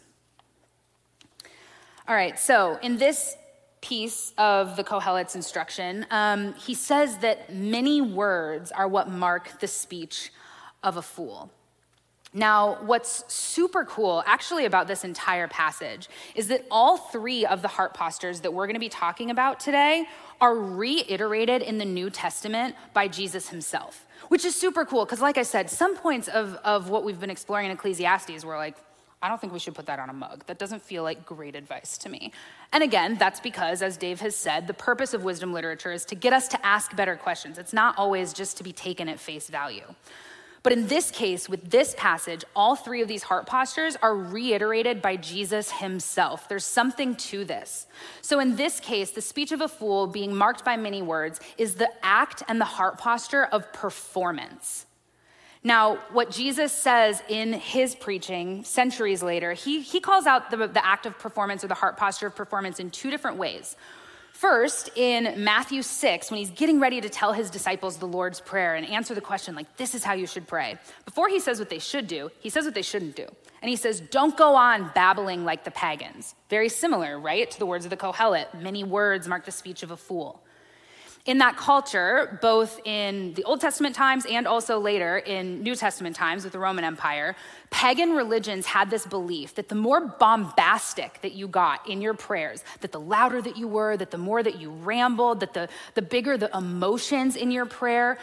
All 2.08 2.14
right, 2.14 2.38
so 2.38 2.78
in 2.84 2.98
this 2.98 3.36
piece 3.82 4.34
of 4.38 4.76
the 4.76 4.84
Kohelet's 4.84 5.36
instruction, 5.36 6.06
um, 6.12 6.54
he 6.56 6.74
says 6.74 7.18
that 7.20 7.54
many 7.54 8.02
words 8.02 8.72
are 8.72 8.88
what 8.88 9.10
mark 9.10 9.60
the 9.60 9.68
speech 9.68 10.32
of 10.84 10.98
a 10.98 11.02
fool. 11.02 11.52
Now, 12.34 12.78
what's 12.84 13.32
super 13.34 13.84
cool 13.86 14.24
actually 14.28 14.66
about 14.66 14.88
this 14.88 15.04
entire 15.04 15.48
passage 15.48 16.08
is 16.36 16.48
that 16.50 16.64
all 16.70 16.98
three 16.98 17.44
of 17.46 17.64
the 17.64 17.68
heart 17.68 17.96
postures 17.96 18.42
that 18.42 18.54
we're 18.54 18.68
going 18.68 18.76
to 18.76 18.80
be 18.80 18.90
talking 18.90 19.32
about 19.32 19.60
today 19.60 20.06
are 20.40 20.54
reiterated 20.54 21.64
in 21.64 21.80
the 21.80 21.86
New 21.86 22.12
Testament 22.12 22.76
by 22.94 23.08
Jesus 23.08 23.50
himself, 23.50 24.06
which 24.28 24.46
is 24.46 24.54
super 24.54 24.86
cool 24.86 25.06
because, 25.06 25.22
like 25.22 25.40
I 25.40 25.44
said, 25.44 25.72
some 25.72 25.98
points 25.98 26.28
of, 26.28 26.54
of 26.64 26.90
what 26.90 27.04
we've 27.04 27.20
been 27.20 27.32
exploring 27.32 27.66
in 27.66 27.72
Ecclesiastes 27.72 28.46
were 28.46 28.58
like, 28.58 28.78
I 29.22 29.28
don't 29.28 29.40
think 29.40 29.52
we 29.52 29.60
should 29.60 29.76
put 29.76 29.88
that 29.88 30.00
on 30.00 30.10
a 30.10 30.14
mug. 30.14 30.46
That 30.46 30.58
doesn't 30.58 30.82
feel 30.82 31.04
like 31.04 31.26
great 31.26 31.56
advice 31.56 31.98
to 32.00 32.10
me. 32.10 32.32
And 32.72 32.84
again, 32.84 33.18
that's 33.18 33.42
because, 33.42 33.82
as 33.82 33.98
Dave 33.98 34.22
has 34.22 34.36
said, 34.36 34.66
the 34.66 34.74
purpose 34.74 35.14
of 35.14 35.26
wisdom 35.26 35.52
literature 35.52 35.92
is 35.92 36.06
to 36.06 36.16
get 36.16 36.32
us 36.32 36.48
to 36.50 36.66
ask 36.66 36.96
better 36.96 37.18
questions. 37.18 37.58
It's 37.58 37.74
not 37.74 37.98
always 37.98 38.32
just 38.32 38.58
to 38.58 38.64
be 38.64 38.72
taken 38.72 39.10
at 39.10 39.20
face 39.20 39.50
value. 39.50 39.84
But 40.64 40.74
in 40.74 40.88
this 40.88 41.10
case, 41.12 41.48
with 41.48 41.70
this 41.70 41.96
passage, 41.98 42.44
all 42.56 42.76
three 42.76 43.02
of 43.02 43.08
these 43.08 43.24
heart 43.24 43.46
postures 43.46 43.96
are 44.02 44.16
reiterated 44.16 45.02
by 45.02 45.16
Jesus 45.16 45.72
himself. 45.72 46.50
There's 46.50 46.66
something 46.66 47.16
to 47.16 47.46
this. 47.46 47.88
So, 48.22 48.40
in 48.40 48.56
this 48.56 48.80
case, 48.80 49.12
the 49.12 49.22
speech 49.22 49.52
of 49.52 49.62
a 49.62 49.70
fool, 49.70 50.08
being 50.08 50.36
marked 50.36 50.66
by 50.66 50.76
many 50.76 51.02
words, 51.02 51.40
is 51.58 51.76
the 51.76 51.90
act 52.04 52.44
and 52.48 52.60
the 52.60 52.66
heart 52.66 52.98
posture 52.98 53.46
of 53.46 53.72
performance. 53.72 54.86
Now, 55.64 55.98
what 56.14 56.32
Jesus 56.32 56.72
says 56.72 57.22
in 57.28 57.52
his 57.52 57.94
preaching 57.94 58.64
centuries 58.64 59.22
later, 59.22 59.54
he, 59.54 59.82
he 59.82 60.00
calls 60.00 60.26
out 60.26 60.52
the, 60.52 60.68
the 60.68 60.86
act 60.86 61.06
of 61.06 61.20
performance 61.20 61.64
or 61.64 61.68
the 61.68 61.74
heart 61.74 61.98
posture 61.98 62.28
of 62.28 62.36
performance 62.36 62.80
in 62.80 62.90
two 62.90 63.10
different 63.10 63.38
ways. 63.38 63.76
First, 64.32 64.90
in 64.96 65.44
Matthew 65.44 65.82
6, 65.82 66.32
when 66.32 66.38
he's 66.38 66.52
getting 66.52 66.80
ready 66.80 67.02
to 67.02 67.10
tell 67.10 67.34
his 67.34 67.50
disciples 67.50 67.98
the 67.98 68.06
Lord's 68.06 68.40
Prayer 68.40 68.76
and 68.76 68.88
answer 68.88 69.14
the 69.14 69.20
question, 69.20 69.54
like, 69.54 69.76
this 69.76 69.94
is 69.94 70.02
how 70.02 70.14
you 70.14 70.26
should 70.26 70.48
pray. 70.48 70.78
Before 71.04 71.28
he 71.28 71.42
says 71.42 71.60
what 71.60 71.70
they 71.70 71.80
should 71.80 72.08
do, 72.08 72.32
he 72.40 72.50
says 72.50 72.64
what 72.64 72.74
they 72.74 72.82
shouldn't 72.82 73.18
do. 73.18 73.28
And 73.62 73.70
he 73.70 73.76
says, 73.76 74.00
don't 74.00 74.38
go 74.38 74.56
on 74.56 74.92
babbling 74.96 75.44
like 75.44 75.66
the 75.66 75.72
pagans. 75.72 76.36
Very 76.50 76.70
similar, 76.70 77.20
right, 77.20 77.52
to 77.52 77.60
the 77.60 77.66
words 77.66 77.84
of 77.84 77.90
the 77.90 77.98
Kohelet. 77.98 78.62
Many 78.62 78.86
words 78.86 79.28
mark 79.28 79.44
the 79.44 79.52
speech 79.52 79.84
of 79.84 79.92
a 79.92 79.98
fool 79.98 80.42
in 81.30 81.38
that 81.38 81.56
culture, 81.56 82.40
both 82.42 82.82
in 82.86 83.36
the 83.36 83.44
Old 83.44 83.62
Testament 83.62 83.94
times 83.94 84.26
and 84.26 84.48
also 84.48 84.80
later 84.80 85.20
in 85.20 85.62
New 85.62 85.76
Testament 85.76 86.16
times 86.16 86.44
with 86.44 86.54
the 86.54 86.58
Roman 86.58 86.84
Empire, 86.84 87.36
pagan 87.70 88.14
religions 88.14 88.66
had 88.66 88.90
this 88.90 89.06
belief 89.06 89.54
that 89.54 89.70
the 89.70 89.76
more 89.76 90.02
bombastic 90.02 91.22
that 91.22 91.34
you 91.34 91.48
got 91.48 91.88
in 91.88 92.02
your 92.02 92.16
prayers, 92.16 92.64
that 92.82 92.92
the 92.92 93.00
louder 93.00 93.44
that 93.44 93.58
you 93.58 93.68
were, 93.68 93.96
that 93.96 94.10
the 94.10 94.18
more 94.18 94.42
that 94.42 94.60
you 94.60 94.72
rambled, 94.72 95.42
that 95.42 95.54
the, 95.54 95.70
the 95.94 96.02
bigger 96.02 96.36
the 96.36 96.50
emotions 96.58 97.36
in 97.36 97.52
your 97.52 97.68
prayer, 97.68 98.18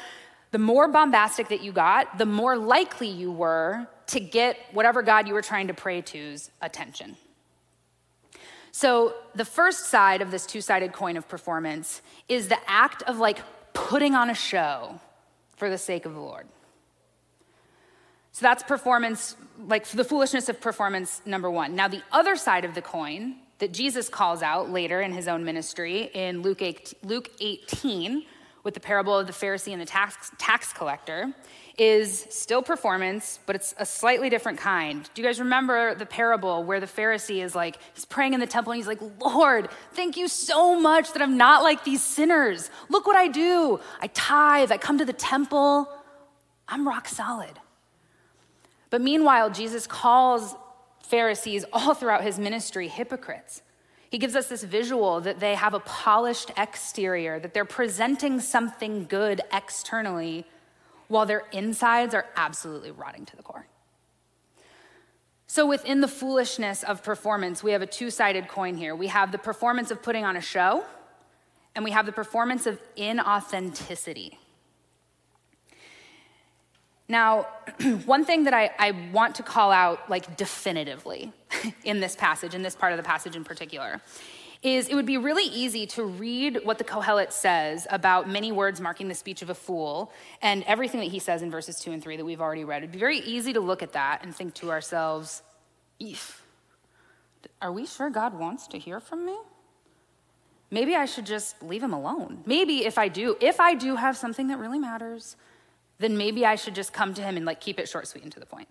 the 0.51 0.59
more 0.59 0.89
bombastic 0.89 1.47
that 1.47 1.63
you 1.63 1.71
got, 1.71 2.19
the 2.19 2.27
more 2.27 2.59
likely 2.59 3.07
you 3.07 3.31
were 3.31 3.87
to 4.09 4.19
get 4.19 4.57
whatever 4.73 5.01
God 5.03 5.29
you 5.29 5.35
were 5.35 5.43
trying 5.43 5.69
to 5.69 5.75
pray 5.75 6.03
to's 6.03 6.51
attention. 6.61 7.17
So, 8.79 9.15
the 9.35 9.47
first 9.47 9.87
side 9.87 10.21
of 10.21 10.31
this 10.31 10.45
two 10.45 10.61
sided 10.61 10.93
coin 10.93 11.17
of 11.17 11.27
performance 11.27 12.03
is 12.29 12.49
the 12.49 12.59
act 12.67 13.03
of 13.05 13.17
like 13.17 13.39
putting 13.73 14.15
on 14.15 14.29
a 14.29 14.35
show 14.35 15.01
for 15.57 15.71
the 15.71 15.79
sake 15.79 16.05
of 16.05 16.13
the 16.13 16.21
Lord. 16.21 16.47
So, 18.33 18.45
that's 18.45 18.63
performance, 18.63 19.35
like 19.67 19.89
the 19.89 20.05
foolishness 20.05 20.51
of 20.51 20.61
performance, 20.61 21.23
number 21.25 21.51
one. 21.51 21.75
Now, 21.75 21.89
the 21.89 22.03
other 22.13 22.37
side 22.37 22.67
of 22.67 22.75
the 22.75 22.83
coin 22.83 23.37
that 23.61 23.73
Jesus 23.73 24.11
calls 24.11 24.43
out 24.43 24.69
later 24.69 25.01
in 25.01 25.11
his 25.15 25.27
own 25.27 25.43
ministry 25.43 26.11
in 26.13 26.43
Luke 26.43 26.61
18 26.61 28.27
with 28.67 28.75
the 28.75 28.81
parable 28.81 29.17
of 29.17 29.29
the 29.29 29.33
Pharisee 29.33 29.73
and 29.73 29.81
the 29.81 29.87
tax, 29.87 30.33
tax 30.39 30.73
collector 30.73 31.33
is 31.79 32.27
still 32.31 32.63
performance, 32.63 33.39
but 33.47 33.55
it's 33.55 33.77
a 33.79 33.87
slightly 33.87 34.29
different 34.29 34.59
kind. 34.59 35.09
Do 35.15 35.23
you 35.23 35.29
guys 35.29 35.39
remember 35.39 35.95
the 35.95 36.05
parable 36.05 36.65
where 36.65 36.81
the 36.81 36.87
Pharisee 36.87 37.45
is 37.45 37.55
like, 37.55 37.79
he's 37.95 38.05
praying 38.05 38.35
in 38.35 38.41
the 38.41 38.47
temple 38.47 38.73
and 38.73 38.79
he's 38.79 38.89
like, 38.89 39.01
Lord, 39.21 39.69
thank 39.93 40.17
you 40.17 40.27
so 40.27 40.79
much 40.81 41.13
that 41.13 41.23
I'm 41.23 41.37
not 41.37 41.63
like 41.63 41.85
these 41.85 42.03
sinners. 42.03 42.69
Look 42.89 43.07
what 43.07 43.15
I 43.15 43.29
do. 43.29 43.79
I 44.01 44.09
tithe, 44.09 44.73
I 44.73 44.79
come 44.79 44.99
to 44.99 45.05
the 45.05 45.13
temple, 45.13 45.89
I'm 46.67 46.89
rock 46.89 47.07
solid. 47.07 47.61
But 48.91 49.01
meanwhile, 49.01 49.49
Jesus 49.49 49.87
calls 49.87 50.57
Pharisees 51.05 51.65
all 51.73 51.95
throughout 51.95 52.25
his 52.25 52.37
ministry 52.37 52.89
hypocrites. 52.89 53.63
He 54.11 54.19
gives 54.19 54.37
us 54.37 54.49
this 54.49 54.63
visual 54.63 55.21
that 55.21 55.41
they 55.41 55.55
have 55.55 55.75
a 55.75 55.81
polished 55.81 56.51
exterior, 56.57 57.41
that 57.41 57.55
they're 57.55 57.65
presenting 57.65 58.41
something 58.41 59.07
good 59.07 59.41
externally, 59.53 60.47
while 61.09 61.27
their 61.27 61.45
insides 61.53 62.15
are 62.15 62.27
absolutely 62.37 62.91
rotting 62.91 63.25
to 63.27 63.37
the 63.37 63.43
core. 63.43 63.67
So, 65.49 65.67
within 65.67 66.01
the 66.01 66.09
foolishness 66.09 66.83
of 66.83 67.03
performance, 67.03 67.63
we 67.63 67.73
have 67.73 67.83
a 67.83 67.87
two 67.87 68.11
sided 68.11 68.49
coin 68.49 68.77
here. 68.77 68.97
We 68.97 69.07
have 69.07 69.31
the 69.31 69.39
performance 69.39 69.91
of 69.91 70.03
putting 70.03 70.25
on 70.25 70.37
a 70.37 70.41
show, 70.41 70.85
and 71.75 71.85
we 71.85 71.93
have 71.93 72.07
the 72.07 72.13
performance 72.13 72.67
of 72.67 72.81
inauthenticity. 72.97 74.39
Now, 77.09 77.47
one 78.07 78.25
thing 78.25 78.45
that 78.45 78.55
I, 78.55 78.71
I, 78.79 78.91
want 79.13 79.37
to 79.37 79.45
call 79.45 79.71
out, 79.71 80.11
like 80.11 80.37
definitively, 80.37 81.33
in 81.85 82.01
this 82.01 82.17
passage, 82.17 82.55
in 82.55 82.63
this 82.63 82.75
part 82.75 82.93
of 82.93 82.97
the 82.97 83.03
passage 83.03 83.37
in 83.37 83.45
particular, 83.45 84.01
is 84.63 84.89
it 84.89 84.95
would 84.95 85.07
be 85.07 85.19
really 85.19 85.45
easy 85.45 85.87
to 85.87 86.03
read 86.05 86.61
what 86.65 86.79
the 86.79 86.85
Kohelet 86.85 87.31
says 87.31 87.87
about 87.91 88.29
many 88.29 88.53
words 88.53 88.81
marking 88.81 89.09
the 89.09 89.15
speech 89.15 89.43
of 89.43 89.51
a 89.51 89.55
fool 89.55 90.13
and 90.43 90.65
everything 90.65 91.01
that 91.01 91.11
he 91.11 91.19
says 91.19 91.43
in 91.43 91.51
verses 91.51 91.79
two 91.79 91.93
and 91.93 92.03
three 92.03 92.17
that 92.17 92.25
we've 92.25 92.41
already 92.41 92.65
read. 92.65 92.79
It'd 92.79 92.93
be 92.93 92.99
very 92.99 93.19
easy 93.19 93.53
to 93.53 93.61
look 93.61 93.83
at 93.83 93.93
that 93.93 94.25
and 94.25 94.35
think 94.35 94.55
to 94.55 94.71
ourselves, 94.71 95.43
are 97.61 97.73
we 97.73 97.87
sure 97.87 98.11
God 98.11 98.39
wants 98.39 98.67
to 98.69 98.79
hear 98.79 98.99
from 98.99 99.27
me? 99.27 99.37
Maybe 100.71 100.97
I 100.97 101.05
should 101.05 101.27
just 101.27 101.63
leave 101.63 101.83
him 101.83 101.93
alone. 101.93 102.43
Maybe 102.45 102.85
if 102.85 102.99
I 102.99 103.09
do, 103.09 103.37
if 103.41 103.61
I 103.61 103.75
do 103.75 103.97
have 103.97 104.17
something 104.17 104.49
that 104.49 104.59
really 104.59 104.79
matters, 104.79 105.37
then 105.99 106.17
maybe 106.17 106.45
I 106.45 106.57
should 106.57 106.75
just 106.75 106.93
come 106.93 107.15
to 107.15 107.23
him 107.23 107.37
and 107.37 107.47
like 107.47 107.61
keep 107.61 107.79
it 107.79 107.89
short, 107.89 108.09
sweet, 108.09 108.25
and 108.25 108.33
to 108.33 108.41
the 108.41 108.47
point. 108.47 108.69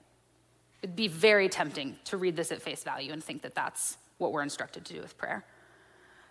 It'd 0.86 0.96
be 0.96 1.08
very 1.08 1.50
tempting 1.50 1.96
to 2.04 2.16
read 2.16 2.36
this 2.36 2.52
at 2.52 2.62
face 2.62 2.84
value 2.84 3.12
and 3.12 3.24
think 3.24 3.42
that 3.42 3.56
that's 3.56 3.98
what 4.20 4.32
we're 4.32 4.44
instructed 4.44 4.86
to 4.86 4.94
do 4.94 5.02
with 5.02 5.18
prayer. 5.18 5.44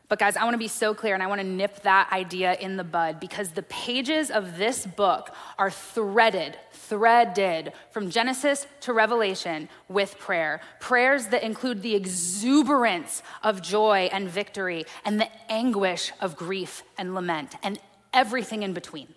But, 0.07 0.21
guys, 0.21 0.37
I 0.37 0.45
want 0.45 0.55
to 0.55 0.59
be 0.59 0.69
so 0.69 0.95
clear 0.95 1.15
and 1.15 1.25
I 1.25 1.27
want 1.27 1.41
to 1.41 1.45
nip 1.45 1.83
that 1.83 2.13
idea 2.13 2.55
in 2.55 2.77
the 2.77 2.85
bud 2.85 3.19
because 3.19 3.49
the 3.49 3.65
pages 3.65 4.31
of 4.31 4.57
this 4.57 4.87
book 4.87 5.35
are 5.59 5.73
threaded, 5.73 6.57
threaded 6.71 7.73
from 7.91 8.11
Genesis 8.11 8.69
to 8.83 8.93
Revelation 8.93 9.69
with 9.89 10.21
prayer. 10.21 10.61
Prayers 10.79 11.27
that 11.27 11.43
include 11.43 11.83
the 11.83 11.97
exuberance 11.97 13.25
of 13.43 13.61
joy 13.61 14.09
and 14.13 14.29
victory 14.29 14.85
and 15.05 15.21
the 15.21 15.29
anguish 15.51 16.13
of 16.21 16.37
grief 16.37 16.85
and 16.97 17.13
lament 17.13 17.57
and 17.65 17.81
everything 18.13 18.63
in 18.63 18.73
between. 18.73 19.09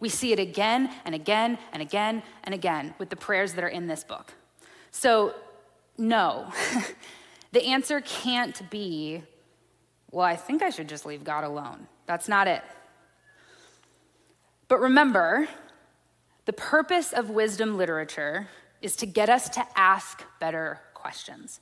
We 0.00 0.08
see 0.08 0.32
it 0.32 0.38
again 0.38 0.90
and 1.04 1.14
again 1.14 1.58
and 1.74 1.82
again 1.82 2.22
and 2.42 2.54
again 2.54 2.94
with 2.96 3.10
the 3.10 3.16
prayers 3.16 3.52
that 3.52 3.64
are 3.64 3.68
in 3.68 3.86
this 3.86 4.02
book. 4.02 4.32
So, 4.92 5.34
no, 5.98 6.52
the 7.52 7.64
answer 7.64 8.00
can't 8.00 8.70
be 8.70 9.24
well, 10.12 10.26
I 10.26 10.36
think 10.36 10.62
I 10.62 10.68
should 10.68 10.90
just 10.90 11.06
leave 11.06 11.24
God 11.24 11.42
alone. 11.42 11.88
That's 12.06 12.28
not 12.28 12.46
it. 12.46 12.62
But 14.68 14.78
remember, 14.78 15.48
the 16.44 16.52
purpose 16.52 17.14
of 17.14 17.30
wisdom 17.30 17.78
literature 17.78 18.48
is 18.82 18.94
to 18.96 19.06
get 19.06 19.30
us 19.30 19.48
to 19.50 19.66
ask 19.74 20.22
better 20.38 20.80
questions. 20.92 21.60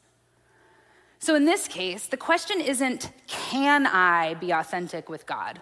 So 1.20 1.36
in 1.36 1.44
this 1.44 1.68
case, 1.68 2.06
the 2.06 2.16
question 2.16 2.60
isn't, 2.60 3.12
can 3.28 3.86
I 3.86 4.34
be 4.34 4.50
authentic 4.50 5.08
with 5.08 5.26
God? 5.26 5.60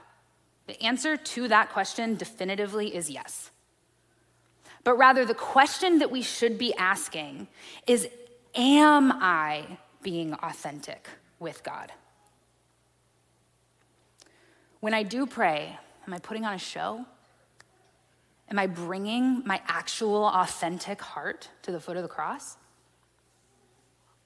The 0.66 0.80
answer 0.82 1.16
to 1.16 1.48
that 1.48 1.70
question 1.70 2.16
definitively 2.16 2.94
is 2.94 3.10
yes. 3.10 3.50
But 4.88 4.96
rather, 4.96 5.26
the 5.26 5.34
question 5.34 5.98
that 5.98 6.10
we 6.10 6.22
should 6.22 6.56
be 6.56 6.72
asking 6.72 7.48
is, 7.86 8.08
am 8.54 9.12
I 9.12 9.76
being 10.00 10.32
authentic 10.32 11.10
with 11.38 11.62
God? 11.62 11.92
When 14.80 14.94
I 14.94 15.02
do 15.02 15.26
pray, 15.26 15.78
am 16.06 16.14
I 16.14 16.18
putting 16.18 16.46
on 16.46 16.54
a 16.54 16.58
show? 16.58 17.04
Am 18.50 18.58
I 18.58 18.66
bringing 18.66 19.42
my 19.44 19.60
actual 19.68 20.24
authentic 20.24 21.02
heart 21.02 21.50
to 21.64 21.70
the 21.70 21.80
foot 21.80 21.98
of 21.98 22.02
the 22.02 22.08
cross? 22.08 22.56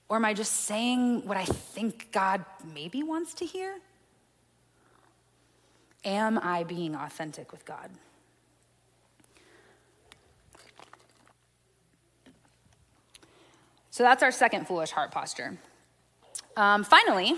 Or 0.08 0.16
am 0.16 0.24
I 0.24 0.32
just 0.32 0.52
saying 0.52 1.26
what 1.26 1.36
I 1.36 1.44
think 1.44 2.12
God 2.12 2.44
maybe 2.72 3.02
wants 3.02 3.34
to 3.34 3.44
hear? 3.44 3.80
Am 6.04 6.38
I 6.38 6.62
being 6.62 6.94
authentic 6.94 7.50
with 7.50 7.64
God? 7.64 7.90
So 13.92 14.02
that's 14.04 14.22
our 14.22 14.32
second 14.32 14.66
foolish 14.66 14.90
heart 14.90 15.10
posture. 15.10 15.58
Um, 16.56 16.82
finally, 16.82 17.34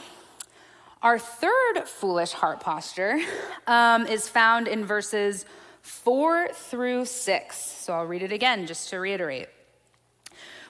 our 1.03 1.19
third 1.19 1.83
foolish 1.85 2.31
heart 2.31 2.61
posture 2.61 3.19
um, 3.67 4.07
is 4.07 4.29
found 4.29 4.69
in 4.69 4.85
verses 4.85 5.47
four 5.83 6.47
through 6.53 7.07
six. 7.07 7.57
So 7.57 7.93
I'll 7.93 8.07
read 8.07 8.23
it 8.23 8.31
again 8.31 8.69
just 8.69 8.89
to 8.91 9.01
reiterate. 9.01 9.49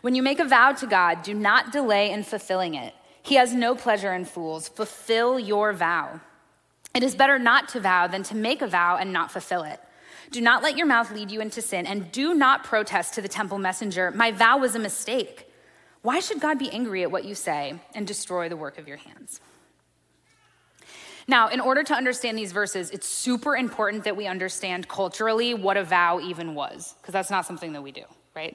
When 0.01 0.15
you 0.15 0.23
make 0.23 0.39
a 0.39 0.47
vow 0.47 0.73
to 0.73 0.87
God, 0.87 1.23
do 1.23 1.35
not 1.35 1.71
delay 1.71 2.13
in 2.13 2.23
fulfilling 2.23 2.77
it. 2.77 2.95
He 3.23 3.35
has 3.35 3.53
no 3.53 3.75
pleasure 3.75 4.15
in 4.15 4.25
fools. 4.25 4.69
Fulfill 4.69 5.39
your 5.39 5.75
vow. 5.75 6.19
It 6.95 7.03
is 7.03 7.15
better 7.15 7.39
not 7.39 7.69
to 7.69 7.81
vow 7.81 8.07
than 8.07 8.23
to 8.23 8.35
make 8.35 8.63
a 8.63 8.67
vow 8.67 8.97
and 8.97 9.13
not 9.13 9.31
fulfill 9.31 9.65
it. 9.65 9.81
Do 10.31 10.41
not 10.41 10.63
let 10.63 10.79
your 10.79 10.87
mouth 10.87 11.13
lead 11.13 11.31
you 11.31 11.43
into 11.43 11.61
sin, 11.61 11.87
and 11.87 12.11
do 12.11 12.33
not 12.33 12.65
protest 12.65 13.13
to 13.15 13.21
the 13.21 13.29
temple 13.29 13.59
messenger, 13.59 14.11
My 14.11 14.31
vow 14.31 14.57
was 14.57 14.75
a 14.75 14.79
mistake. 14.79 15.51
Why 16.05 16.21
should 16.21 16.39
God 16.39 16.59
be 16.59 16.71
angry 16.71 17.03
at 17.03 17.11
what 17.11 17.25
you 17.25 17.35
say 17.35 17.77
and 17.95 18.07
destroy 18.07 18.51
the 18.51 18.59
work 18.59 18.77
of 18.77 18.87
your 18.87 18.99
hands? 18.99 19.41
Now, 21.27 21.49
in 21.49 21.61
order 21.61 21.83
to 21.83 21.95
understand 21.95 22.37
these 22.37 22.53
verses, 22.53 22.91
it's 22.91 23.09
super 23.09 23.57
important 23.57 24.05
that 24.05 24.15
we 24.15 24.27
understand 24.27 24.87
culturally 24.87 25.55
what 25.55 25.79
a 25.79 25.83
vow 25.83 26.21
even 26.21 26.55
was, 26.55 26.95
because 27.01 27.15
that's 27.15 27.31
not 27.31 27.47
something 27.47 27.73
that 27.73 27.83
we 27.83 27.91
do, 27.91 28.05
right? 28.37 28.55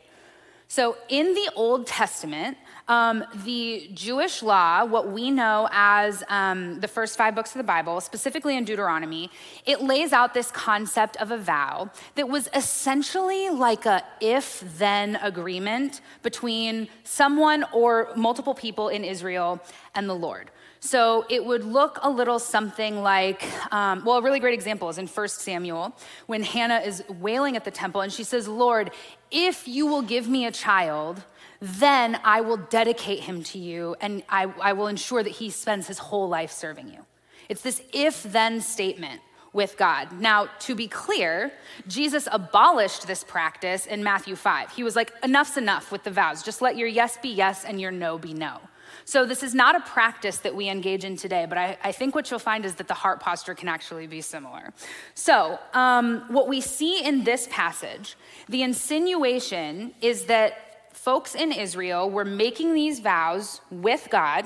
So, 0.68 0.96
in 1.08 1.34
the 1.34 1.50
Old 1.56 1.88
Testament, 1.88 2.56
um, 2.90 3.24
the 3.46 3.88
Jewish 3.94 4.42
law, 4.42 4.84
what 4.84 5.12
we 5.12 5.30
know 5.30 5.70
as 5.72 6.24
um, 6.28 6.80
the 6.80 6.88
first 6.88 7.18
five 7.18 7.36
books 7.36 7.52
of 7.52 7.60
the 7.60 7.64
Bible, 7.64 8.02
specifically 8.02 8.58
in 8.58 8.66
Deuteronomy, 8.66 9.30
it 9.66 9.82
lays 9.82 10.12
out 10.12 10.34
this 10.34 10.50
concept 10.50 11.16
of 11.18 11.32
a 11.32 11.38
vow 11.38 11.92
that 12.16 12.28
was 12.28 12.50
essentially 12.54 13.50
like 13.50 13.86
a 13.86 14.04
if 14.20 14.64
then 14.80 15.18
agreement 15.18 16.02
between 16.24 16.90
someone 17.04 17.64
or 17.72 18.10
multiple 18.16 18.56
people 18.56 18.90
in 18.90 19.04
Israel 19.04 19.62
and 19.94 20.10
the 20.10 20.16
Lord. 20.16 20.50
So 20.80 21.26
it 21.30 21.46
would 21.46 21.66
look 21.66 22.00
a 22.02 22.10
little 22.10 22.40
something 22.40 23.04
like, 23.04 23.44
um, 23.72 24.04
well, 24.06 24.18
a 24.18 24.22
really 24.22 24.40
great 24.40 24.54
example 24.54 24.90
is 24.90 24.98
in 24.98 25.08
1 25.08 25.28
Samuel 25.28 25.96
when 26.26 26.42
Hannah 26.42 26.80
is 26.80 27.04
wailing 27.20 27.56
at 27.56 27.66
the 27.66 27.72
temple 27.72 28.02
and 28.02 28.12
she 28.12 28.24
says, 28.24 28.48
Lord, 28.48 28.92
if 29.30 29.68
you 29.68 29.86
will 29.86 30.02
give 30.02 30.28
me 30.28 30.46
a 30.46 30.52
child, 30.52 31.24
then 31.62 32.20
I 32.24 32.42
will 32.42 32.58
dedicate 32.58 33.22
him 33.22 33.44
to 33.44 33.60
you 33.60 33.96
and 34.00 34.24
I, 34.30 34.52
I 34.62 34.74
will 34.74 34.88
ensure 34.88 35.24
that 35.24 35.30
he 35.30 35.50
spends 35.50 35.88
his 35.88 35.98
whole 35.98 36.30
life 36.30 36.52
serving 36.52 36.90
you. 36.90 37.06
It's 37.50 37.62
this 37.62 37.82
if 37.94 38.24
then 38.24 38.62
statement 38.62 39.22
with 39.52 39.78
God. 39.78 40.12
Now, 40.20 40.48
to 40.60 40.76
be 40.76 40.88
clear, 40.88 41.52
Jesus 41.88 42.28
abolished 42.32 43.08
this 43.08 43.24
practice 43.24 43.88
in 43.88 44.04
Matthew 44.04 44.36
5. 44.36 44.72
He 44.72 44.84
was 44.84 44.96
like, 44.96 45.12
enough's 45.24 45.58
enough 45.58 45.92
with 45.92 46.04
the 46.04 46.12
vows. 46.12 46.44
Just 46.44 46.62
let 46.62 46.78
your 46.78 46.88
yes 46.88 47.18
be 47.18 47.30
yes 47.30 47.66
and 47.66 47.82
your 47.82 47.92
no 47.92 48.18
be 48.18 48.34
no. 48.34 48.60
So, 49.06 49.26
this 49.26 49.42
is 49.42 49.56
not 49.56 49.76
a 49.76 49.80
practice 49.80 50.38
that 50.38 50.56
we 50.56 50.70
engage 50.70 51.04
in 51.04 51.16
today, 51.16 51.48
but 51.50 51.58
I, 51.58 51.78
I 51.84 51.92
think 51.92 52.14
what 52.14 52.30
you'll 52.30 52.40
find 52.40 52.64
is 52.64 52.76
that 52.76 52.88
the 52.88 52.94
heart 52.94 53.20
posture 53.20 53.56
can 53.56 53.68
actually 53.68 54.06
be 54.06 54.22
similar. 54.22 54.72
So, 55.16 55.58
um, 55.74 56.26
what 56.28 56.48
we 56.48 56.62
see 56.62 57.04
in 57.04 57.24
this 57.24 57.48
passage, 57.52 58.16
the 58.50 58.62
insinuation 58.62 59.96
is 60.02 60.26
that 60.26 60.69
folks 61.00 61.34
in 61.34 61.54
Israel 61.54 62.10
were 62.10 62.26
making 62.26 62.74
these 62.74 63.00
vows 63.00 63.62
with 63.72 64.10
God, 64.12 64.46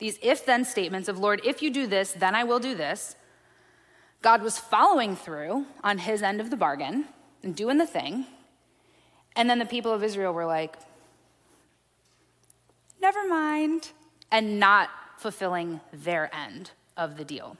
these 0.00 0.18
if 0.20 0.44
then 0.44 0.64
statements 0.64 1.08
of, 1.08 1.16
Lord, 1.16 1.40
if 1.44 1.62
you 1.62 1.70
do 1.70 1.86
this, 1.86 2.12
then 2.12 2.34
I 2.34 2.42
will 2.42 2.58
do 2.58 2.74
this. 2.74 3.14
God 4.20 4.42
was 4.42 4.58
following 4.58 5.14
through 5.14 5.66
on 5.84 5.98
his 5.98 6.20
end 6.22 6.40
of 6.40 6.50
the 6.50 6.56
bargain 6.56 7.06
and 7.44 7.54
doing 7.54 7.78
the 7.78 7.86
thing. 7.86 8.26
And 9.36 9.48
then 9.48 9.60
the 9.60 9.64
people 9.64 9.92
of 9.92 10.02
Israel 10.02 10.32
were 10.32 10.44
like, 10.44 10.76
never 13.00 13.26
mind 13.28 13.92
and 14.30 14.58
not 14.58 14.90
fulfilling 15.18 15.80
their 15.92 16.34
end 16.34 16.72
of 16.96 17.16
the 17.16 17.24
deal. 17.24 17.56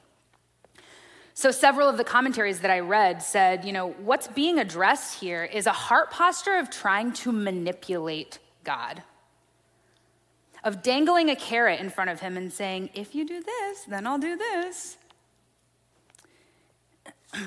So, 1.35 1.51
several 1.51 1.88
of 1.88 1.97
the 1.97 2.05
commentaries 2.05 2.61
that 2.61 2.71
I 2.71 2.81
read 2.81 3.23
said, 3.23 3.64
you 3.64 3.73
know, 3.73 3.92
what's 3.92 4.29
being 4.29 4.59
addressed 4.59 5.21
here 5.21 5.45
is 5.45 5.66
a 5.66 5.73
heart 5.73 6.11
posture 6.11 6.57
of 6.57 6.68
trying 6.68 7.12
to 7.14 7.33
manipulate 7.33 8.38
God, 8.64 9.03
of 10.62 10.83
dangling 10.83 11.31
a 11.31 11.37
carrot 11.37 11.81
in 11.81 11.88
front 11.88 12.11
of 12.11 12.21
him 12.21 12.37
and 12.37 12.53
saying, 12.53 12.90
if 12.92 13.14
you 13.14 13.27
do 13.27 13.42
this, 13.42 13.85
then 13.85 14.07
I'll 14.07 14.18
do 14.18 14.37
this. 14.37 14.99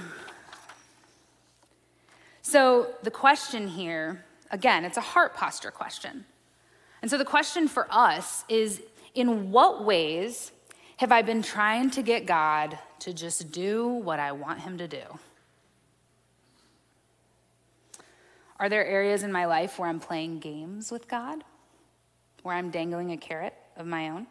so, 2.42 2.88
the 3.04 3.12
question 3.12 3.68
here, 3.68 4.26
again, 4.50 4.84
it's 4.84 4.98
a 4.98 5.02
heart 5.02 5.36
posture 5.36 5.70
question. 5.70 6.26
And 7.04 7.12
so, 7.12 7.20
the 7.20 7.26
question 7.26 7.68
for 7.68 7.86
us 7.92 8.46
is 8.50 8.82
in 9.14 9.52
what 9.52 9.86
ways 9.86 10.52
Have 10.98 11.12
I 11.12 11.22
been 11.22 11.42
trying 11.42 11.90
to 11.92 12.02
get 12.02 12.26
God 12.26 12.78
to 13.00 13.14
just 13.14 13.52
do 13.52 13.88
what 13.88 14.20
I 14.20 14.32
want 14.32 14.62
him 14.62 14.78
to 14.78 14.88
do? 14.88 15.04
Are 18.60 18.70
there 18.70 18.86
areas 18.86 19.24
in 19.24 19.32
my 19.32 19.46
life 19.46 19.78
where 19.78 19.90
I'm 19.90 20.00
playing 20.00 20.40
games 20.40 20.92
with 20.92 21.08
God? 21.08 21.44
Where 22.44 22.56
I'm 22.56 22.70
dangling 22.70 23.12
a 23.12 23.18
carrot 23.18 23.54
of 23.76 23.86
my 23.86 24.10
own? 24.10 24.28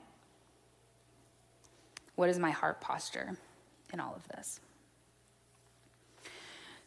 What 2.14 2.30
is 2.30 2.38
my 2.38 2.50
heart 2.50 2.80
posture 2.80 3.36
in 3.92 4.00
all 4.00 4.14
of 4.14 4.26
this? 4.28 4.60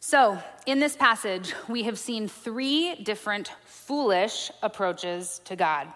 So, 0.00 0.38
in 0.66 0.80
this 0.80 0.96
passage, 0.96 1.54
we 1.68 1.82
have 1.84 1.98
seen 1.98 2.28
three 2.28 2.94
different 2.96 3.52
foolish 3.64 4.50
approaches 4.62 5.40
to 5.44 5.54
God. 5.54 5.88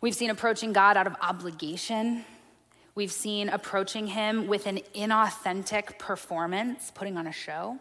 We've 0.00 0.14
seen 0.14 0.30
approaching 0.30 0.72
God 0.72 0.96
out 0.96 1.06
of 1.06 1.16
obligation. 1.20 2.24
We've 2.96 3.12
seen 3.12 3.50
approaching 3.50 4.06
Him 4.06 4.46
with 4.46 4.66
an 4.66 4.80
inauthentic 4.94 5.98
performance, 5.98 6.90
putting 6.94 7.18
on 7.18 7.26
a 7.26 7.32
show. 7.32 7.78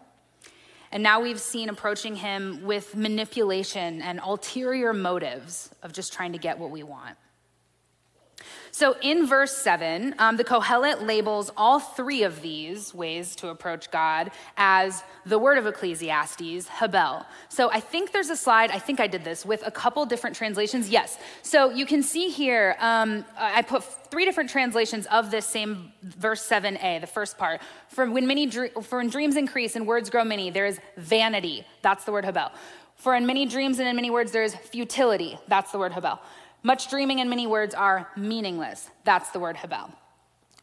And 0.91 1.01
now 1.01 1.21
we've 1.21 1.39
seen 1.39 1.69
approaching 1.69 2.17
Him 2.17 2.65
with 2.65 2.97
manipulation 2.97 4.01
and 4.01 4.19
ulterior 4.19 4.91
motives 4.91 5.69
of 5.83 5.93
just 5.93 6.11
trying 6.11 6.33
to 6.33 6.37
get 6.37 6.59
what 6.59 6.69
we 6.69 6.83
want. 6.83 7.15
So 8.71 8.97
in 9.01 9.25
verse 9.25 9.55
7, 9.55 10.15
um, 10.19 10.35
the 10.35 10.43
Kohelet 10.43 11.05
labels 11.05 11.49
all 11.55 11.79
three 11.79 12.23
of 12.23 12.41
these 12.41 12.93
ways 12.93 13.35
to 13.37 13.47
approach 13.47 13.89
God 13.89 14.31
as 14.57 15.01
the 15.25 15.39
word 15.39 15.57
of 15.57 15.65
Ecclesiastes, 15.65 16.67
Habel. 16.67 17.25
So 17.47 17.71
I 17.71 17.79
think 17.79 18.11
there's 18.11 18.29
a 18.29 18.35
slide, 18.35 18.71
I 18.71 18.79
think 18.79 18.99
I 18.99 19.07
did 19.07 19.23
this, 19.23 19.45
with 19.45 19.65
a 19.65 19.71
couple 19.71 20.05
different 20.05 20.35
translations. 20.35 20.89
Yes. 20.89 21.17
So 21.41 21.69
you 21.69 21.85
can 21.85 22.03
see 22.03 22.29
here, 22.29 22.75
um, 22.79 23.23
I 23.37 23.61
put 23.61 23.83
three 24.11 24.25
different 24.25 24.49
translations 24.49 25.05
of 25.07 25.31
this 25.31 25.45
same 25.45 25.93
verse 26.03 26.45
7a, 26.47 26.99
the 26.99 27.07
first 27.07 27.37
part. 27.37 27.61
For 27.87 28.09
when, 28.11 28.27
many, 28.27 28.49
for 28.49 28.97
when 28.97 29.09
dreams 29.09 29.37
increase 29.37 29.77
and 29.77 29.87
words 29.87 30.09
grow 30.09 30.25
many, 30.25 30.49
there 30.49 30.65
is 30.65 30.79
vanity. 30.97 31.65
That's 31.81 32.03
the 32.03 32.11
word 32.11 32.25
Habel. 32.25 32.51
For 32.95 33.15
in 33.15 33.25
many 33.25 33.45
dreams 33.45 33.79
and 33.79 33.87
in 33.87 33.95
many 33.95 34.09
words, 34.09 34.31
there 34.31 34.43
is 34.43 34.55
futility. 34.55 35.37
That's 35.47 35.71
the 35.71 35.77
word 35.77 35.91
Habel. 35.91 36.19
Much 36.65 36.89
dreaming 36.89 37.21
and 37.21 37.29
many 37.29 37.45
words 37.45 37.75
are 37.75 38.09
meaningless. 38.17 38.89
That's 39.03 39.29
the 39.29 39.39
word 39.39 39.55
Habel. 39.55 39.93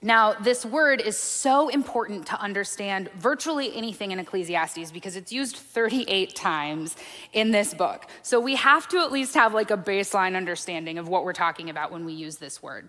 Now, 0.02 0.32
this 0.32 0.66
word 0.66 1.00
is 1.00 1.16
so 1.16 1.68
important 1.68 2.26
to 2.26 2.40
understand 2.40 3.08
virtually 3.16 3.72
anything 3.72 4.10
in 4.10 4.18
Ecclesiastes 4.18 4.90
because 4.90 5.14
it's 5.14 5.30
used 5.30 5.54
38 5.54 6.34
times 6.34 6.96
in 7.32 7.52
this 7.52 7.72
book. 7.72 8.06
So 8.22 8.40
we 8.40 8.56
have 8.56 8.88
to 8.88 8.98
at 8.98 9.12
least 9.12 9.34
have 9.34 9.54
like 9.54 9.70
a 9.70 9.76
baseline 9.76 10.34
understanding 10.34 10.98
of 10.98 11.06
what 11.06 11.22
we're 11.22 11.32
talking 11.32 11.70
about 11.70 11.92
when 11.92 12.04
we 12.04 12.14
use 12.14 12.34
this 12.34 12.60
word. 12.60 12.88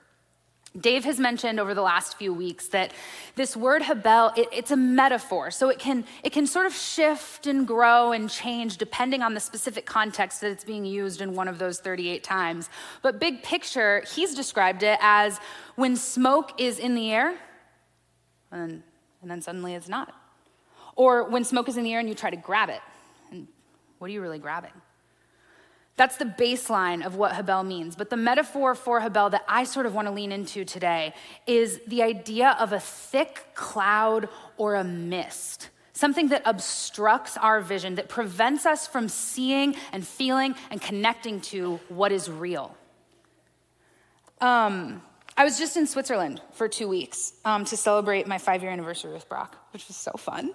Dave 0.79 1.03
has 1.05 1.19
mentioned 1.19 1.59
over 1.59 1.75
the 1.75 1.83
last 1.83 2.17
few 2.17 2.33
weeks 2.33 2.67
that 2.69 2.93
this 3.35 3.55
word 3.55 3.83
Habel, 3.83 4.35
it, 4.35 4.47
it's 4.51 4.71
a 4.71 4.75
metaphor. 4.75 5.51
So 5.51 5.69
it 5.69 5.77
can, 5.77 6.03
it 6.23 6.31
can 6.31 6.47
sort 6.47 6.65
of 6.65 6.73
shift 6.73 7.45
and 7.45 7.67
grow 7.67 8.11
and 8.11 8.27
change 8.27 8.77
depending 8.77 9.21
on 9.21 9.35
the 9.35 9.39
specific 9.39 9.85
context 9.85 10.41
that 10.41 10.49
it's 10.49 10.63
being 10.63 10.83
used 10.83 11.21
in 11.21 11.35
one 11.35 11.47
of 11.47 11.59
those 11.59 11.79
38 11.79 12.23
times. 12.23 12.69
But 13.03 13.19
big 13.19 13.43
picture, 13.43 14.03
he's 14.15 14.33
described 14.33 14.81
it 14.81 14.97
as 14.99 15.39
when 15.75 15.95
smoke 15.95 16.59
is 16.59 16.79
in 16.79 16.95
the 16.95 17.11
air 17.11 17.35
and, 18.51 18.81
and 19.21 19.29
then 19.29 19.41
suddenly 19.41 19.75
it's 19.75 19.89
not. 19.89 20.15
Or 20.95 21.29
when 21.29 21.43
smoke 21.43 21.69
is 21.69 21.77
in 21.77 21.83
the 21.83 21.93
air 21.93 21.99
and 21.99 22.09
you 22.09 22.15
try 22.15 22.31
to 22.31 22.37
grab 22.37 22.69
it. 22.69 22.81
And 23.31 23.47
what 23.99 24.09
are 24.09 24.13
you 24.13 24.21
really 24.21 24.39
grabbing? 24.39 24.71
That's 25.95 26.17
the 26.17 26.25
baseline 26.25 27.05
of 27.05 27.15
what 27.15 27.33
Habel 27.33 27.65
means. 27.65 27.95
But 27.95 28.09
the 28.09 28.17
metaphor 28.17 28.73
for 28.73 28.99
Habel 28.99 29.29
that 29.31 29.45
I 29.47 29.63
sort 29.63 29.85
of 29.85 29.93
want 29.93 30.07
to 30.07 30.13
lean 30.13 30.31
into 30.31 30.65
today 30.65 31.13
is 31.45 31.79
the 31.87 32.01
idea 32.01 32.55
of 32.59 32.73
a 32.73 32.79
thick 32.79 33.45
cloud 33.53 34.27
or 34.57 34.75
a 34.75 34.83
mist, 34.83 35.69
something 35.93 36.29
that 36.29 36.41
obstructs 36.45 37.37
our 37.37 37.61
vision, 37.61 37.95
that 37.95 38.09
prevents 38.09 38.65
us 38.65 38.87
from 38.87 39.07
seeing 39.07 39.75
and 39.91 40.05
feeling 40.05 40.55
and 40.71 40.81
connecting 40.81 41.41
to 41.41 41.79
what 41.89 42.11
is 42.11 42.29
real. 42.29 42.75
Um, 44.41 45.03
I 45.37 45.43
was 45.43 45.57
just 45.57 45.77
in 45.77 45.85
Switzerland 45.87 46.41
for 46.53 46.67
two 46.67 46.87
weeks 46.87 47.33
um, 47.45 47.65
to 47.65 47.77
celebrate 47.77 48.27
my 48.27 48.39
five 48.39 48.63
year 48.63 48.71
anniversary 48.71 49.13
with 49.13 49.29
Brock, 49.29 49.55
which 49.73 49.87
was 49.87 49.95
so 49.95 50.11
fun. 50.17 50.53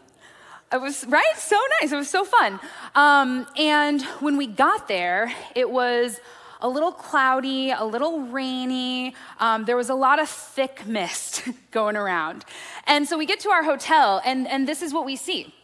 It 0.71 0.81
was, 0.83 1.07
right? 1.07 1.25
So 1.37 1.57
nice. 1.81 1.93
It 1.93 1.97
was 1.97 2.11
so 2.11 2.25
fun. 2.25 2.61
Um, 2.95 3.47
and 3.57 4.03
when 4.21 4.37
we 4.37 4.47
got 4.47 4.87
there, 4.87 5.33
it 5.55 5.71
was 5.71 6.21
a 6.61 6.69
little 6.69 6.93
cloudy, 6.93 7.71
a 7.71 7.85
little 7.85 8.21
rainy. 8.21 9.15
Um, 9.41 9.65
there 9.65 9.77
was 9.77 9.89
a 9.89 9.95
lot 9.95 10.21
of 10.21 10.29
thick 10.29 10.87
mist 10.87 11.45
going 11.71 11.97
around. 11.97 12.45
And 12.87 13.09
so 13.09 13.17
we 13.17 13.25
get 13.25 13.41
to 13.41 13.51
our 13.51 13.63
hotel, 13.63 14.21
and, 14.25 14.47
and 14.47 14.69
this 14.69 14.83
is 14.83 14.93
what 14.93 15.07
we 15.07 15.17
see. 15.17 15.55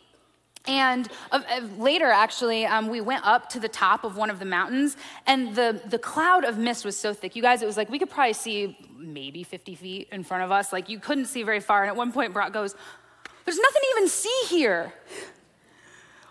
And 0.67 1.09
uh, 1.31 1.43
later, 1.77 2.07
actually, 2.07 2.65
um, 2.65 2.89
we 2.89 3.03
went 3.03 3.27
up 3.27 3.51
to 3.51 3.61
the 3.61 3.69
top 3.69 4.05
of 4.05 4.17
one 4.17 4.31
of 4.31 4.39
the 4.39 4.47
mountains, 4.47 4.97
and 5.27 5.55
the, 5.55 5.83
the 5.87 5.99
cloud 5.99 6.45
of 6.45 6.57
mist 6.57 6.87
was 6.87 6.97
so 6.97 7.13
thick. 7.13 7.37
You 7.37 7.43
guys, 7.43 7.61
it 7.61 7.67
was 7.67 7.77
like 7.77 7.91
we 7.91 7.99
could 7.99 8.09
probably 8.09 8.33
see 8.33 8.79
maybe 8.97 9.43
50 9.43 9.75
feet 9.75 10.09
in 10.11 10.23
front 10.25 10.43
of 10.43 10.51
us. 10.51 10.73
Like 10.73 10.89
you 10.89 10.99
couldn't 10.99 11.27
see 11.27 11.43
very 11.43 11.61
far. 11.61 11.83
And 11.83 11.91
at 11.91 11.97
one 11.97 12.13
point, 12.13 12.33
Brock 12.33 12.55
goes, 12.55 12.75
there's 13.45 13.59
nothing 13.59 13.83
to 13.83 13.89
even 13.97 14.09
see 14.09 14.43
here. 14.49 14.93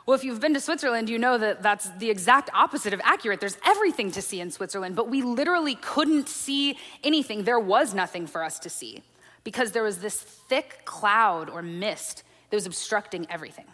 Well, 0.05 0.15
if 0.15 0.23
you've 0.23 0.41
been 0.41 0.53
to 0.53 0.59
Switzerland, 0.59 1.09
you 1.09 1.17
know 1.17 1.37
that 1.37 1.63
that's 1.63 1.89
the 1.91 2.09
exact 2.09 2.49
opposite 2.53 2.93
of 2.93 2.99
accurate. 3.03 3.39
There's 3.39 3.57
everything 3.65 4.11
to 4.11 4.21
see 4.21 4.41
in 4.41 4.51
Switzerland, 4.51 4.95
but 4.95 5.09
we 5.09 5.21
literally 5.21 5.75
couldn't 5.75 6.27
see 6.27 6.77
anything. 7.03 7.43
There 7.43 7.59
was 7.59 7.93
nothing 7.93 8.27
for 8.27 8.43
us 8.43 8.59
to 8.59 8.69
see 8.69 9.03
because 9.45 9.71
there 9.71 9.83
was 9.83 9.99
this 9.99 10.19
thick 10.19 10.81
cloud 10.83 11.49
or 11.49 11.61
mist 11.61 12.23
that 12.49 12.57
was 12.57 12.65
obstructing 12.65 13.25
everything. 13.29 13.65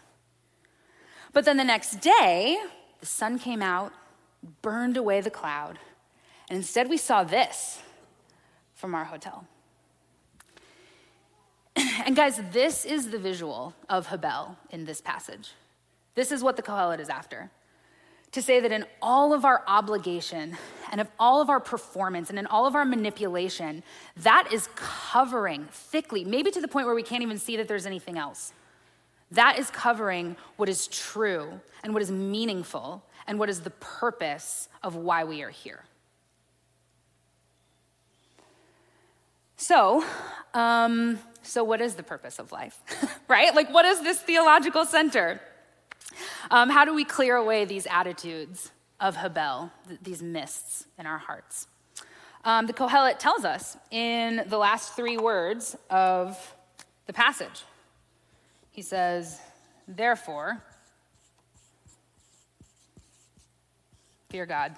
But 1.34 1.46
then 1.46 1.58
the 1.58 1.64
next 1.64 2.00
day, 2.00 2.58
the 3.00 3.06
sun 3.06 3.40
came 3.40 3.62
out, 3.62 3.92
burned 4.62 4.98
away 4.98 5.22
the 5.22 5.30
cloud, 5.30 5.80
and 6.50 6.58
instead 6.58 6.90
we 6.90 6.98
saw 6.98 7.24
this 7.24 7.82
from 8.76 8.94
our 8.94 9.06
hotel. 9.06 9.46
And 12.06 12.16
guys, 12.16 12.42
this 12.52 12.86
is 12.86 13.10
the 13.10 13.20
visual 13.20 13.74
of 13.90 14.08
Habel 14.08 14.56
in 14.70 14.86
this 14.86 15.02
passage. 15.02 15.52
This 16.16 16.32
is 16.32 16.42
what 16.44 16.56
the 16.56 16.62
Kohelet 16.62 17.00
is 17.00 17.10
after. 17.10 17.52
To 18.34 18.42
say 18.42 18.60
that 18.60 18.72
in 18.72 18.86
all 19.02 19.34
of 19.34 19.44
our 19.44 19.64
obligation 19.68 20.56
and 20.92 21.02
of 21.02 21.08
all 21.20 21.42
of 21.42 21.50
our 21.50 21.60
performance 21.60 22.30
and 22.30 22.38
in 22.38 22.46
all 22.46 22.66
of 22.66 22.76
our 22.76 22.86
manipulation, 22.86 23.84
that 24.18 24.50
is 24.52 24.70
covering 24.76 25.68
thickly, 25.72 26.24
maybe 26.24 26.52
to 26.52 26.62
the 26.62 26.68
point 26.68 26.86
where 26.86 26.96
we 26.96 27.04
can't 27.04 27.24
even 27.24 27.40
see 27.40 27.58
that 27.58 27.68
there's 27.68 27.86
anything 27.86 28.18
else. 28.18 28.54
That 29.32 29.60
is 29.60 29.70
covering 29.70 30.36
what 30.58 30.70
is 30.70 30.88
true 30.88 31.60
and 31.84 31.94
what 31.94 32.02
is 32.02 32.12
meaningful 32.12 33.04
and 33.28 33.40
what 33.40 33.50
is 33.50 33.62
the 33.62 33.72
purpose 33.72 34.70
of 34.84 34.96
why 34.96 35.24
we 35.24 35.42
are 35.42 35.50
here. 35.50 35.84
So, 39.60 40.06
um, 40.54 41.20
so, 41.44 41.66
what 41.66 41.82
is 41.82 41.96
the 41.96 42.02
purpose 42.02 42.40
of 42.40 42.54
life? 42.54 42.80
right? 43.28 43.54
Like, 43.54 43.74
what 43.74 43.84
is 43.84 44.02
this 44.02 44.18
theological 44.18 44.86
center? 44.86 45.42
Um, 46.50 46.70
how 46.70 46.86
do 46.86 46.94
we 46.94 47.04
clear 47.04 47.36
away 47.36 47.66
these 47.66 47.86
attitudes 47.88 48.72
of 49.02 49.18
Habel, 49.18 49.70
th- 49.86 50.00
these 50.02 50.24
mists 50.24 50.86
in 50.98 51.06
our 51.06 51.18
hearts? 51.18 51.68
Um, 52.46 52.68
the 52.68 52.74
Kohelet 52.74 53.20
tells 53.20 53.44
us 53.44 53.76
in 53.92 54.46
the 54.48 54.58
last 54.58 54.96
three 54.96 55.18
words 55.18 55.76
of 55.90 56.56
the 57.06 57.12
passage. 57.12 57.64
He 58.72 58.82
says, 58.82 59.42
Therefore, 59.90 60.64
fear 64.30 64.46
God. 64.46 64.78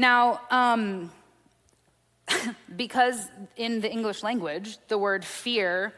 Now, 0.00 0.40
um, 0.50 1.12
because 2.74 3.28
in 3.54 3.82
the 3.82 3.92
English 3.92 4.22
language, 4.22 4.78
the 4.88 4.96
word 4.96 5.26
fear 5.26 5.92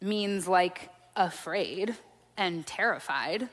means 0.00 0.48
like 0.48 0.90
afraid 1.14 1.94
and 2.36 2.66
terrified, 2.66 3.48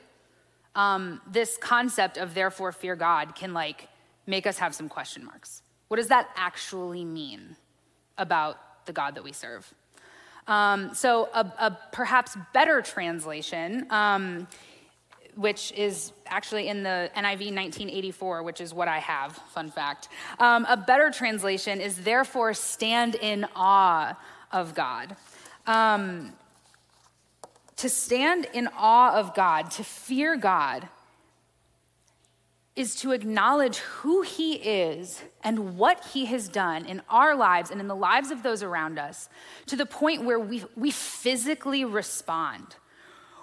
um, 0.74 1.20
this 1.30 1.56
concept 1.60 2.16
of 2.16 2.34
therefore 2.34 2.72
fear 2.72 2.96
God 2.96 3.36
can 3.36 3.54
like 3.54 3.86
make 4.26 4.48
us 4.48 4.58
have 4.58 4.74
some 4.74 4.88
question 4.88 5.24
marks. 5.24 5.62
What 5.86 5.98
does 5.98 6.08
that 6.08 6.28
actually 6.34 7.04
mean 7.04 7.54
about 8.16 8.84
the 8.86 8.92
God 8.92 9.14
that 9.14 9.22
we 9.22 9.32
serve? 9.32 9.72
Um, 10.48 10.92
so, 10.92 11.28
a, 11.32 11.52
a, 11.60 11.78
perhaps 11.92 12.36
better 12.52 12.82
translation 12.82 13.86
um, 13.90 14.48
which 15.38 15.70
is 15.76 16.10
actually 16.28 16.68
in 16.68 16.82
the 16.82 17.10
NIV 17.16 17.54
1984, 17.54 18.42
which 18.42 18.60
is 18.60 18.74
what 18.74 18.88
I 18.88 18.98
have, 18.98 19.32
fun 19.32 19.70
fact. 19.70 20.08
Um, 20.38 20.66
a 20.68 20.76
better 20.76 21.10
translation 21.10 21.80
is 21.80 21.96
therefore 21.96 22.54
stand 22.54 23.14
in 23.14 23.46
awe 23.54 24.18
of 24.52 24.74
God. 24.74 25.16
Um, 25.66 26.32
to 27.76 27.88
stand 27.88 28.46
in 28.52 28.68
awe 28.76 29.14
of 29.14 29.34
God, 29.34 29.70
to 29.72 29.84
fear 29.84 30.36
God, 30.36 30.88
is 32.78 32.94
to 32.94 33.10
acknowledge 33.10 33.78
who 33.78 34.22
He 34.22 34.54
is 34.54 35.20
and 35.42 35.76
what 35.76 36.06
He 36.12 36.26
has 36.26 36.48
done 36.48 36.86
in 36.86 37.02
our 37.08 37.34
lives 37.34 37.72
and 37.72 37.80
in 37.80 37.88
the 37.88 37.96
lives 37.96 38.30
of 38.30 38.44
those 38.44 38.62
around 38.62 39.00
us 39.00 39.28
to 39.66 39.74
the 39.74 39.84
point 39.84 40.24
where 40.24 40.38
we, 40.38 40.64
we 40.76 40.92
physically 40.92 41.84
respond, 41.84 42.76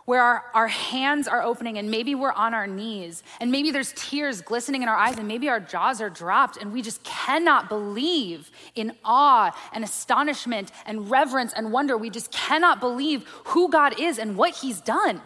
where 0.05 0.21
our, 0.21 0.43
our 0.53 0.67
hands 0.67 1.27
are 1.27 1.41
opening 1.41 1.77
and 1.77 1.89
maybe 1.89 2.13
we're 2.13 2.31
on 2.31 2.53
our 2.53 2.67
knees 2.67 3.23
and 3.39 3.51
maybe 3.51 3.71
there's 3.71 3.91
tears 3.95 4.39
glistening 4.41 4.83
in 4.83 4.87
our 4.87 4.95
eyes 4.95 5.17
and 5.17 5.27
maybe 5.27 5.49
our 5.49 5.59
jaws 5.59 5.99
are 5.99 6.11
dropped 6.11 6.57
and 6.57 6.71
we 6.71 6.81
just 6.81 7.03
cannot 7.03 7.67
believe 7.67 8.51
in 8.75 8.95
awe 9.03 9.51
and 9.73 9.83
astonishment 9.83 10.71
and 10.85 11.09
reverence 11.09 11.53
and 11.53 11.71
wonder. 11.71 11.97
We 11.97 12.11
just 12.11 12.31
cannot 12.31 12.79
believe 12.79 13.27
who 13.45 13.69
God 13.69 13.99
is 13.99 14.19
and 14.19 14.37
what 14.37 14.55
He's 14.55 14.79
done. 14.79 15.21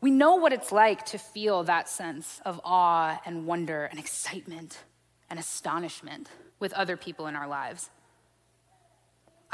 We 0.00 0.10
know 0.10 0.34
what 0.34 0.52
it's 0.52 0.70
like 0.70 1.06
to 1.06 1.18
feel 1.18 1.62
that 1.64 1.88
sense 1.88 2.40
of 2.44 2.60
awe 2.62 3.20
and 3.24 3.46
wonder 3.46 3.84
and 3.84 3.98
excitement 3.98 4.82
and 5.30 5.38
astonishment 5.38 6.28
with 6.58 6.74
other 6.74 6.96
people 6.96 7.26
in 7.26 7.36
our 7.36 7.48
lives. 7.48 7.88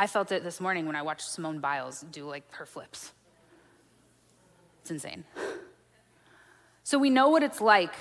I 0.01 0.07
felt 0.07 0.33
it 0.33 0.43
this 0.43 0.63
morning 0.63 0.87
when 0.87 0.97
I 0.97 1.03
watched 1.03 1.31
Simone 1.31 1.59
Biles 1.59 2.01
do 2.11 2.25
like 2.25 2.51
her 2.55 2.65
flips. 2.65 3.13
It's 4.81 4.91
insane. 4.91 5.25
So 6.85 6.99
we 6.99 7.11
know 7.11 7.29
what 7.29 7.43
it's 7.43 7.61
like 7.61 7.93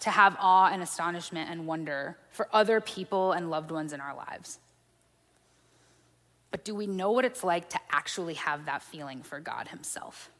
to 0.00 0.10
have 0.10 0.36
awe 0.38 0.68
and 0.70 0.82
astonishment 0.82 1.48
and 1.48 1.66
wonder 1.66 2.18
for 2.28 2.46
other 2.52 2.82
people 2.82 3.32
and 3.32 3.48
loved 3.48 3.70
ones 3.70 3.94
in 3.94 4.02
our 4.02 4.14
lives. 4.14 4.58
But 6.50 6.62
do 6.62 6.74
we 6.74 6.86
know 6.86 7.12
what 7.12 7.24
it's 7.24 7.42
like 7.42 7.70
to 7.70 7.80
actually 7.90 8.34
have 8.34 8.66
that 8.66 8.82
feeling 8.82 9.22
for 9.22 9.40
God 9.40 9.68
Himself? 9.68 10.30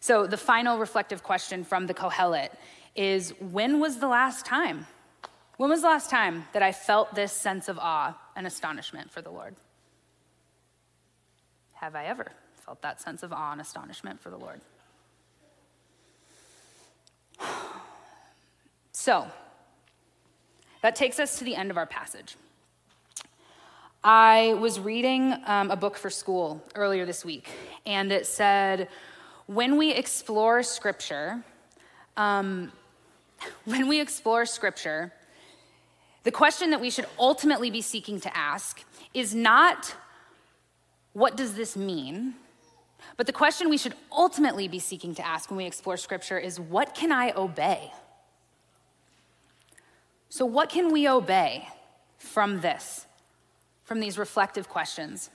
So, 0.00 0.26
the 0.26 0.36
final 0.36 0.78
reflective 0.78 1.22
question 1.22 1.62
from 1.62 1.86
the 1.86 1.94
Kohelet 1.94 2.48
is 2.96 3.34
When 3.38 3.78
was 3.78 4.00
the 4.00 4.08
last 4.08 4.44
time? 4.44 4.88
When 5.62 5.70
was 5.70 5.82
the 5.82 5.86
last 5.86 6.10
time 6.10 6.46
that 6.54 6.62
I 6.64 6.72
felt 6.72 7.14
this 7.14 7.32
sense 7.32 7.68
of 7.68 7.78
awe 7.78 8.18
and 8.34 8.48
astonishment 8.48 9.12
for 9.12 9.22
the 9.22 9.30
Lord? 9.30 9.54
Have 11.74 11.94
I 11.94 12.06
ever 12.06 12.32
felt 12.66 12.82
that 12.82 13.00
sense 13.00 13.22
of 13.22 13.32
awe 13.32 13.52
and 13.52 13.60
astonishment 13.60 14.20
for 14.20 14.30
the 14.30 14.38
Lord? 14.38 14.60
So, 18.90 19.28
that 20.82 20.96
takes 20.96 21.20
us 21.20 21.38
to 21.38 21.44
the 21.44 21.54
end 21.54 21.70
of 21.70 21.76
our 21.76 21.86
passage. 21.86 22.34
I 24.02 24.54
was 24.54 24.80
reading 24.80 25.32
um, 25.46 25.70
a 25.70 25.76
book 25.76 25.96
for 25.96 26.10
school 26.10 26.60
earlier 26.74 27.06
this 27.06 27.24
week, 27.24 27.48
and 27.86 28.10
it 28.10 28.26
said, 28.26 28.88
when 29.46 29.76
we 29.76 29.92
explore 29.92 30.64
Scripture, 30.64 31.44
um, 32.16 32.72
when 33.64 33.86
we 33.86 34.00
explore 34.00 34.44
Scripture, 34.44 35.12
the 36.24 36.30
question 36.30 36.70
that 36.70 36.80
we 36.80 36.90
should 36.90 37.06
ultimately 37.18 37.70
be 37.70 37.80
seeking 37.80 38.20
to 38.20 38.36
ask 38.36 38.84
is 39.12 39.34
not, 39.34 39.94
what 41.12 41.36
does 41.36 41.54
this 41.54 41.76
mean? 41.76 42.34
But 43.16 43.26
the 43.26 43.32
question 43.32 43.68
we 43.68 43.78
should 43.78 43.94
ultimately 44.10 44.68
be 44.68 44.78
seeking 44.78 45.14
to 45.16 45.26
ask 45.26 45.50
when 45.50 45.58
we 45.58 45.66
explore 45.66 45.96
Scripture 45.96 46.38
is, 46.38 46.58
what 46.60 46.94
can 46.94 47.10
I 47.12 47.32
obey? 47.32 47.92
So, 50.28 50.46
what 50.46 50.70
can 50.70 50.92
we 50.92 51.08
obey 51.08 51.68
from 52.18 52.60
this, 52.60 53.06
from 53.84 54.00
these 54.00 54.16
reflective 54.16 54.68
questions? 54.68 55.28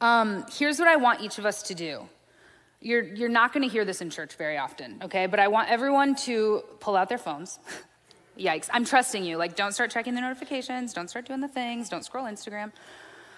Um, 0.00 0.46
here's 0.50 0.78
what 0.78 0.88
I 0.88 0.96
want 0.96 1.20
each 1.20 1.38
of 1.38 1.46
us 1.46 1.62
to 1.64 1.74
do. 1.74 2.08
You're, 2.80 3.02
you're 3.02 3.28
not 3.28 3.52
going 3.52 3.62
to 3.62 3.68
hear 3.68 3.84
this 3.84 4.00
in 4.00 4.08
church 4.08 4.34
very 4.34 4.56
often, 4.56 4.98
okay? 5.02 5.26
But 5.26 5.38
I 5.38 5.48
want 5.48 5.68
everyone 5.68 6.14
to 6.24 6.64
pull 6.80 6.96
out 6.96 7.08
their 7.08 7.18
phones. 7.18 7.58
Yikes. 8.40 8.68
I'm 8.72 8.84
trusting 8.84 9.24
you. 9.24 9.36
Like, 9.36 9.54
don't 9.54 9.72
start 9.72 9.90
checking 9.90 10.14
the 10.14 10.20
notifications, 10.20 10.92
don't 10.92 11.08
start 11.08 11.26
doing 11.26 11.40
the 11.40 11.48
things, 11.48 11.88
don't 11.88 12.04
scroll 12.04 12.24
Instagram. 12.24 12.72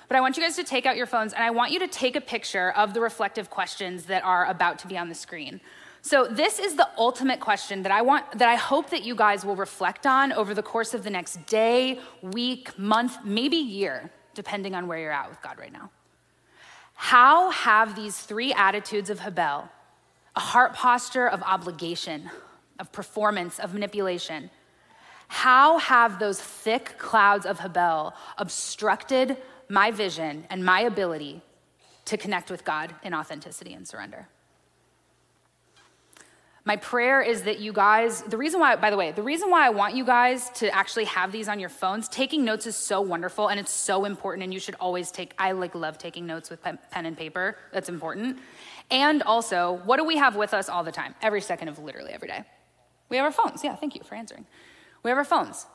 But 0.09 0.17
I 0.17 0.21
want 0.21 0.37
you 0.37 0.43
guys 0.43 0.57
to 0.57 0.65
take 0.65 0.87
out 0.87 0.97
your 0.97 1.07
phones 1.07 1.33
and 1.33 1.43
I 1.43 1.51
want 1.51 1.73
you 1.73 1.79
to 1.81 1.89
take 1.89 2.17
a 2.17 2.21
picture 2.21 2.71
of 2.73 2.95
the 2.95 3.01
reflective 3.01 3.51
questions 3.51 4.05
that 4.07 4.23
are 4.25 4.47
about 4.47 4.79
to 4.81 4.87
be 4.87 4.97
on 4.99 5.09
the 5.09 5.15
screen. 5.15 5.61
So 6.03 6.27
this 6.27 6.59
is 6.59 6.75
the 6.75 6.89
ultimate 6.99 7.41
question 7.41 7.83
that 7.85 7.93
I 7.93 8.03
want 8.03 8.39
that 8.39 8.49
I 8.49 8.57
hope 8.57 8.91
that 8.91 9.05
you 9.05 9.15
guys 9.15 9.45
will 9.45 9.57
reflect 9.57 10.07
on 10.07 10.33
over 10.33 10.53
the 10.53 10.63
course 10.63 10.95
of 10.95 11.05
the 11.05 11.11
next 11.11 11.47
day, 11.47 12.01
week, 12.21 12.77
month, 12.79 13.19
maybe 13.25 13.57
year, 13.57 14.11
depending 14.35 14.75
on 14.75 14.89
where 14.89 14.99
you're 14.99 15.13
at 15.13 15.31
with 15.31 15.41
God 15.43 15.59
right 15.59 15.73
now. 15.73 15.91
How 16.95 17.51
have 17.51 17.97
these 17.97 18.19
three 18.19 18.53
attitudes 18.53 19.11
of 19.11 19.21
Habel, 19.21 19.69
a 20.37 20.41
heart 20.41 20.75
posture 20.75 21.29
of 21.29 21.43
obligation, 21.43 22.31
of 22.79 22.93
performance, 22.93 23.59
of 23.59 23.73
manipulation, 23.73 24.51
how 25.33 25.79
have 25.79 26.19
those 26.19 26.39
thick 26.39 26.99
clouds 26.99 27.47
of 27.47 27.59
Habel 27.59 28.13
obstructed 28.37 29.39
my 29.67 29.91
vision 29.91 30.45
and 30.51 30.63
my 30.63 30.83
ability 30.83 31.41
to 32.05 32.19
connect 32.19 32.51
with 32.51 32.67
God 32.67 32.95
in 33.03 33.15
authenticity 33.15 33.73
and 33.73 33.89
surrender? 33.89 34.29
My 36.67 36.77
prayer 36.77 37.23
is 37.23 37.45
that 37.45 37.61
you 37.61 37.73
guys, 37.73 38.21
the 38.21 38.37
reason 38.37 38.61
why, 38.61 38.77
by 38.77 38.91
the 38.91 38.97
way, 38.99 39.13
the 39.13 39.23
reason 39.23 39.49
why 39.49 39.67
I 39.67 39.71
want 39.71 39.97
you 39.97 40.05
guys 40.05 40.51
to 40.57 40.69
actually 40.69 41.07
have 41.07 41.33
these 41.33 41.49
on 41.49 41.59
your 41.59 41.71
phones, 41.71 42.11
taking 42.11 42.45
notes 42.45 42.67
is 42.67 42.77
so 42.77 43.01
wonderful 43.01 43.49
and 43.49 43.59
it's 43.59 43.73
so 43.73 44.05
important 44.05 44.45
and 44.45 44.53
you 44.53 44.61
should 44.61 44.77
always 44.81 45.11
take, 45.11 45.33
I 45.39 45.53
like 45.53 45.75
love 45.75 45.97
taking 45.97 46.27
notes 46.27 46.51
with 46.51 46.63
pen, 46.63 46.79
pen 46.91 47.07
and 47.07 47.17
paper. 47.17 47.57
That's 47.73 47.89
important. 47.89 48.39
And 48.91 49.23
also, 49.23 49.81
what 49.87 49.97
do 49.97 50.05
we 50.05 50.19
have 50.19 50.37
with 50.37 50.53
us 50.53 50.69
all 50.69 50.85
the 50.85 50.93
time? 50.93 51.15
Every 51.23 51.41
second 51.41 51.69
of 51.69 51.79
literally 51.79 52.13
every 52.13 52.29
day. 52.29 52.45
We 53.09 53.17
have 53.17 53.25
our 53.25 53.33
phones. 53.33 53.65
Yeah, 53.65 53.77
thank 53.77 53.95
you 53.95 54.03
for 54.05 54.15
answering. 54.15 54.45
We 55.03 55.11
have 55.11 55.19
our 55.19 55.25
phones. 55.25 55.67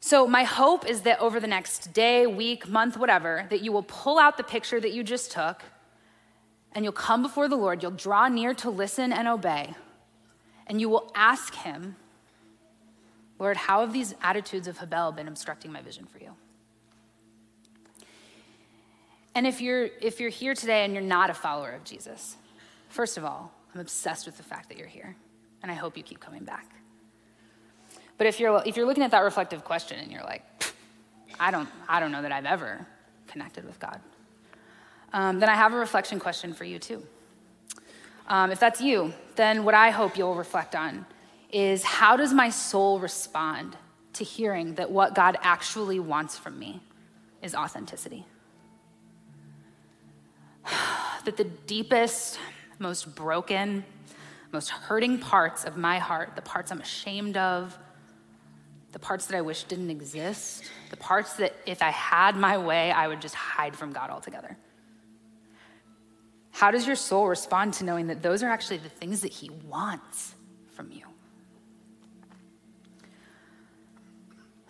So, 0.00 0.26
my 0.26 0.44
hope 0.44 0.86
is 0.86 1.02
that 1.02 1.20
over 1.20 1.40
the 1.40 1.46
next 1.46 1.92
day, 1.92 2.26
week, 2.26 2.68
month, 2.68 2.96
whatever, 2.96 3.46
that 3.48 3.62
you 3.62 3.72
will 3.72 3.84
pull 3.84 4.18
out 4.18 4.36
the 4.36 4.44
picture 4.44 4.80
that 4.80 4.92
you 4.92 5.02
just 5.02 5.32
took 5.32 5.62
and 6.72 6.84
you'll 6.84 6.92
come 6.92 7.22
before 7.22 7.48
the 7.48 7.56
Lord. 7.56 7.82
You'll 7.82 7.92
draw 7.92 8.28
near 8.28 8.52
to 8.54 8.70
listen 8.70 9.12
and 9.12 9.28
obey 9.28 9.74
and 10.66 10.80
you 10.80 10.88
will 10.88 11.10
ask 11.14 11.54
him, 11.54 11.96
Lord, 13.38 13.56
how 13.56 13.80
have 13.80 13.92
these 13.92 14.14
attitudes 14.22 14.68
of 14.68 14.78
Habel 14.78 15.14
been 15.14 15.28
obstructing 15.28 15.72
my 15.72 15.82
vision 15.82 16.06
for 16.06 16.18
you? 16.18 16.34
And 19.34 19.46
if 19.46 19.60
you're, 19.60 19.88
if 20.00 20.20
you're 20.20 20.30
here 20.30 20.54
today 20.54 20.84
and 20.84 20.94
you're 20.94 21.02
not 21.02 21.28
a 21.28 21.34
follower 21.34 21.72
of 21.72 21.84
Jesus, 21.84 22.36
first 22.88 23.18
of 23.18 23.24
all, 23.24 23.52
I'm 23.74 23.80
obsessed 23.80 24.26
with 24.26 24.36
the 24.36 24.44
fact 24.44 24.68
that 24.68 24.78
you're 24.78 24.86
here, 24.86 25.16
and 25.62 25.72
I 25.72 25.74
hope 25.74 25.96
you 25.96 26.04
keep 26.04 26.20
coming 26.20 26.44
back. 26.44 26.70
But 28.16 28.26
if 28.26 28.38
you're, 28.38 28.62
if 28.64 28.76
you're 28.76 28.86
looking 28.86 29.02
at 29.02 29.10
that 29.10 29.20
reflective 29.20 29.64
question 29.64 29.98
and 29.98 30.10
you're 30.10 30.22
like, 30.22 30.42
I 31.38 31.50
don't, 31.50 31.68
I 31.88 32.00
don't 32.00 32.12
know 32.12 32.22
that 32.22 32.32
I've 32.32 32.46
ever 32.46 32.86
connected 33.26 33.64
with 33.64 33.78
God, 33.80 34.00
um, 35.12 35.40
then 35.40 35.48
I 35.48 35.54
have 35.54 35.72
a 35.72 35.76
reflection 35.76 36.20
question 36.20 36.54
for 36.54 36.64
you 36.64 36.78
too. 36.78 37.02
Um, 38.26 38.50
if 38.50 38.58
that's 38.58 38.80
you, 38.80 39.12
then 39.36 39.64
what 39.64 39.74
I 39.74 39.90
hope 39.90 40.16
you'll 40.16 40.34
reflect 40.34 40.74
on 40.74 41.06
is 41.52 41.84
how 41.84 42.16
does 42.16 42.32
my 42.32 42.50
soul 42.50 42.98
respond 42.98 43.76
to 44.14 44.24
hearing 44.24 44.74
that 44.74 44.90
what 44.90 45.14
God 45.14 45.36
actually 45.42 46.00
wants 46.00 46.38
from 46.38 46.58
me 46.58 46.80
is 47.42 47.54
authenticity? 47.54 48.24
that 51.24 51.36
the 51.36 51.44
deepest, 51.44 52.38
most 52.78 53.14
broken, 53.14 53.84
most 54.52 54.70
hurting 54.70 55.18
parts 55.18 55.64
of 55.64 55.76
my 55.76 55.98
heart, 55.98 56.34
the 56.36 56.42
parts 56.42 56.70
I'm 56.72 56.80
ashamed 56.80 57.36
of, 57.36 57.76
the 58.94 58.98
parts 59.00 59.26
that 59.26 59.36
I 59.36 59.40
wish 59.40 59.64
didn't 59.64 59.90
exist, 59.90 60.70
the 60.90 60.96
parts 60.96 61.34
that 61.34 61.52
if 61.66 61.82
I 61.82 61.90
had 61.90 62.36
my 62.36 62.56
way, 62.56 62.92
I 62.92 63.08
would 63.08 63.20
just 63.20 63.34
hide 63.34 63.74
from 63.74 63.92
God 63.92 64.08
altogether. 64.08 64.56
How 66.52 66.70
does 66.70 66.86
your 66.86 66.94
soul 66.94 67.26
respond 67.26 67.74
to 67.74 67.84
knowing 67.84 68.06
that 68.06 68.22
those 68.22 68.44
are 68.44 68.48
actually 68.48 68.76
the 68.76 68.88
things 68.88 69.22
that 69.22 69.32
He 69.32 69.50
wants 69.68 70.36
from 70.76 70.92
you? 70.92 71.02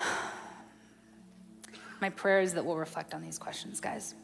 My 2.00 2.08
prayer 2.08 2.40
is 2.40 2.54
that 2.54 2.64
we'll 2.64 2.78
reflect 2.78 3.12
on 3.12 3.20
these 3.20 3.38
questions, 3.38 3.78
guys. 3.78 4.14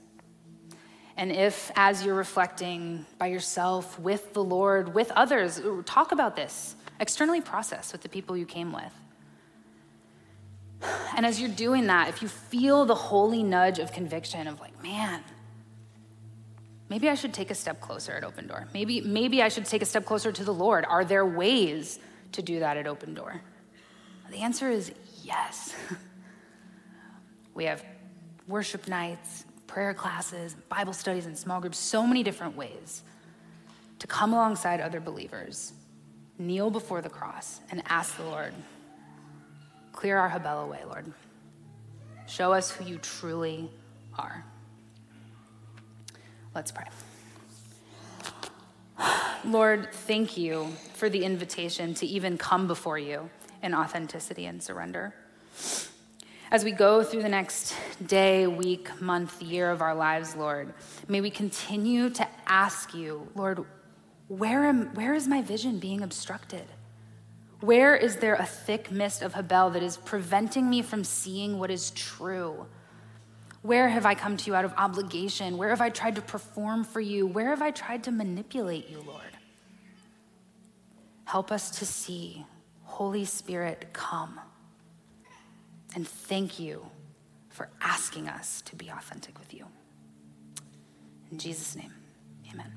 And 1.18 1.30
if, 1.30 1.70
as 1.76 2.02
you're 2.02 2.14
reflecting 2.14 3.04
by 3.18 3.26
yourself, 3.26 4.00
with 4.00 4.32
the 4.32 4.42
Lord, 4.42 4.94
with 4.94 5.10
others, 5.10 5.60
talk 5.84 6.12
about 6.12 6.36
this, 6.36 6.74
externally 6.98 7.42
process 7.42 7.92
with 7.92 8.00
the 8.00 8.08
people 8.08 8.34
you 8.34 8.46
came 8.46 8.72
with. 8.72 8.99
And 11.16 11.26
as 11.26 11.40
you're 11.40 11.50
doing 11.50 11.86
that, 11.88 12.08
if 12.08 12.22
you 12.22 12.28
feel 12.28 12.84
the 12.86 12.94
holy 12.94 13.42
nudge 13.42 13.78
of 13.78 13.92
conviction 13.92 14.46
of 14.46 14.60
like, 14.60 14.82
man, 14.82 15.22
maybe 16.88 17.08
I 17.08 17.14
should 17.14 17.34
take 17.34 17.50
a 17.50 17.54
step 17.54 17.80
closer 17.80 18.12
at 18.12 18.24
Open 18.24 18.46
Door. 18.46 18.68
Maybe, 18.72 19.00
maybe 19.00 19.42
I 19.42 19.48
should 19.48 19.66
take 19.66 19.82
a 19.82 19.86
step 19.86 20.04
closer 20.04 20.32
to 20.32 20.44
the 20.44 20.54
Lord. 20.54 20.84
Are 20.88 21.04
there 21.04 21.26
ways 21.26 21.98
to 22.32 22.42
do 22.42 22.60
that 22.60 22.76
at 22.76 22.86
Open 22.86 23.14
Door? 23.14 23.42
The 24.30 24.38
answer 24.38 24.70
is 24.70 24.92
yes. 25.22 25.74
we 27.54 27.64
have 27.64 27.84
worship 28.46 28.88
nights, 28.88 29.44
prayer 29.66 29.94
classes, 29.94 30.56
Bible 30.68 30.92
studies, 30.92 31.26
and 31.26 31.36
small 31.36 31.60
groups, 31.60 31.78
so 31.78 32.06
many 32.06 32.22
different 32.22 32.56
ways. 32.56 33.02
to 33.98 34.06
come 34.06 34.32
alongside 34.32 34.80
other 34.80 34.98
believers, 34.98 35.74
kneel 36.38 36.70
before 36.70 37.02
the 37.02 37.10
cross, 37.10 37.60
and 37.70 37.82
ask 37.86 38.16
the 38.16 38.24
Lord, 38.24 38.54
clear 40.00 40.16
our 40.16 40.30
Habel 40.30 40.64
away, 40.64 40.80
Lord. 40.86 41.12
Show 42.26 42.54
us 42.54 42.70
who 42.70 42.86
you 42.86 42.96
truly 42.96 43.68
are. 44.18 44.42
Let's 46.54 46.72
pray. 46.72 46.86
Lord, 49.44 49.92
thank 49.92 50.38
you 50.38 50.68
for 50.94 51.10
the 51.10 51.22
invitation 51.22 51.92
to 51.94 52.06
even 52.06 52.38
come 52.38 52.66
before 52.66 52.98
you 52.98 53.28
in 53.62 53.74
authenticity 53.74 54.46
and 54.46 54.62
surrender. 54.62 55.14
As 56.50 56.64
we 56.64 56.72
go 56.72 57.04
through 57.04 57.22
the 57.22 57.28
next 57.28 57.74
day, 58.06 58.46
week, 58.46 59.02
month, 59.02 59.42
year 59.42 59.70
of 59.70 59.82
our 59.82 59.94
lives, 59.94 60.34
Lord, 60.34 60.72
may 61.08 61.20
we 61.20 61.28
continue 61.28 62.08
to 62.08 62.26
ask 62.46 62.94
you, 62.94 63.28
Lord, 63.34 63.66
where, 64.28 64.64
am, 64.64 64.94
where 64.94 65.12
is 65.12 65.28
my 65.28 65.42
vision 65.42 65.78
being 65.78 66.00
obstructed? 66.00 66.64
Where 67.60 67.94
is 67.94 68.16
there 68.16 68.34
a 68.34 68.46
thick 68.46 68.90
mist 68.90 69.22
of 69.22 69.34
Habel 69.34 69.72
that 69.74 69.82
is 69.82 69.96
preventing 69.98 70.68
me 70.68 70.82
from 70.82 71.04
seeing 71.04 71.58
what 71.58 71.70
is 71.70 71.90
true? 71.90 72.66
Where 73.62 73.88
have 73.88 74.06
I 74.06 74.14
come 74.14 74.38
to 74.38 74.46
you 74.46 74.54
out 74.54 74.64
of 74.64 74.72
obligation? 74.78 75.58
Where 75.58 75.68
have 75.68 75.82
I 75.82 75.90
tried 75.90 76.14
to 76.16 76.22
perform 76.22 76.84
for 76.84 77.00
you? 77.00 77.26
Where 77.26 77.48
have 77.48 77.60
I 77.60 77.70
tried 77.70 78.04
to 78.04 78.10
manipulate 78.10 78.88
you, 78.88 79.02
Lord? 79.06 79.22
Help 81.26 81.52
us 81.52 81.70
to 81.78 81.86
see. 81.86 82.46
Holy 82.84 83.26
Spirit, 83.26 83.90
come. 83.92 84.40
And 85.94 86.08
thank 86.08 86.58
you 86.58 86.86
for 87.50 87.68
asking 87.82 88.28
us 88.28 88.62
to 88.62 88.76
be 88.76 88.88
authentic 88.88 89.38
with 89.38 89.52
you. 89.52 89.66
In 91.30 91.38
Jesus' 91.38 91.76
name, 91.76 91.92
amen. 92.50 92.72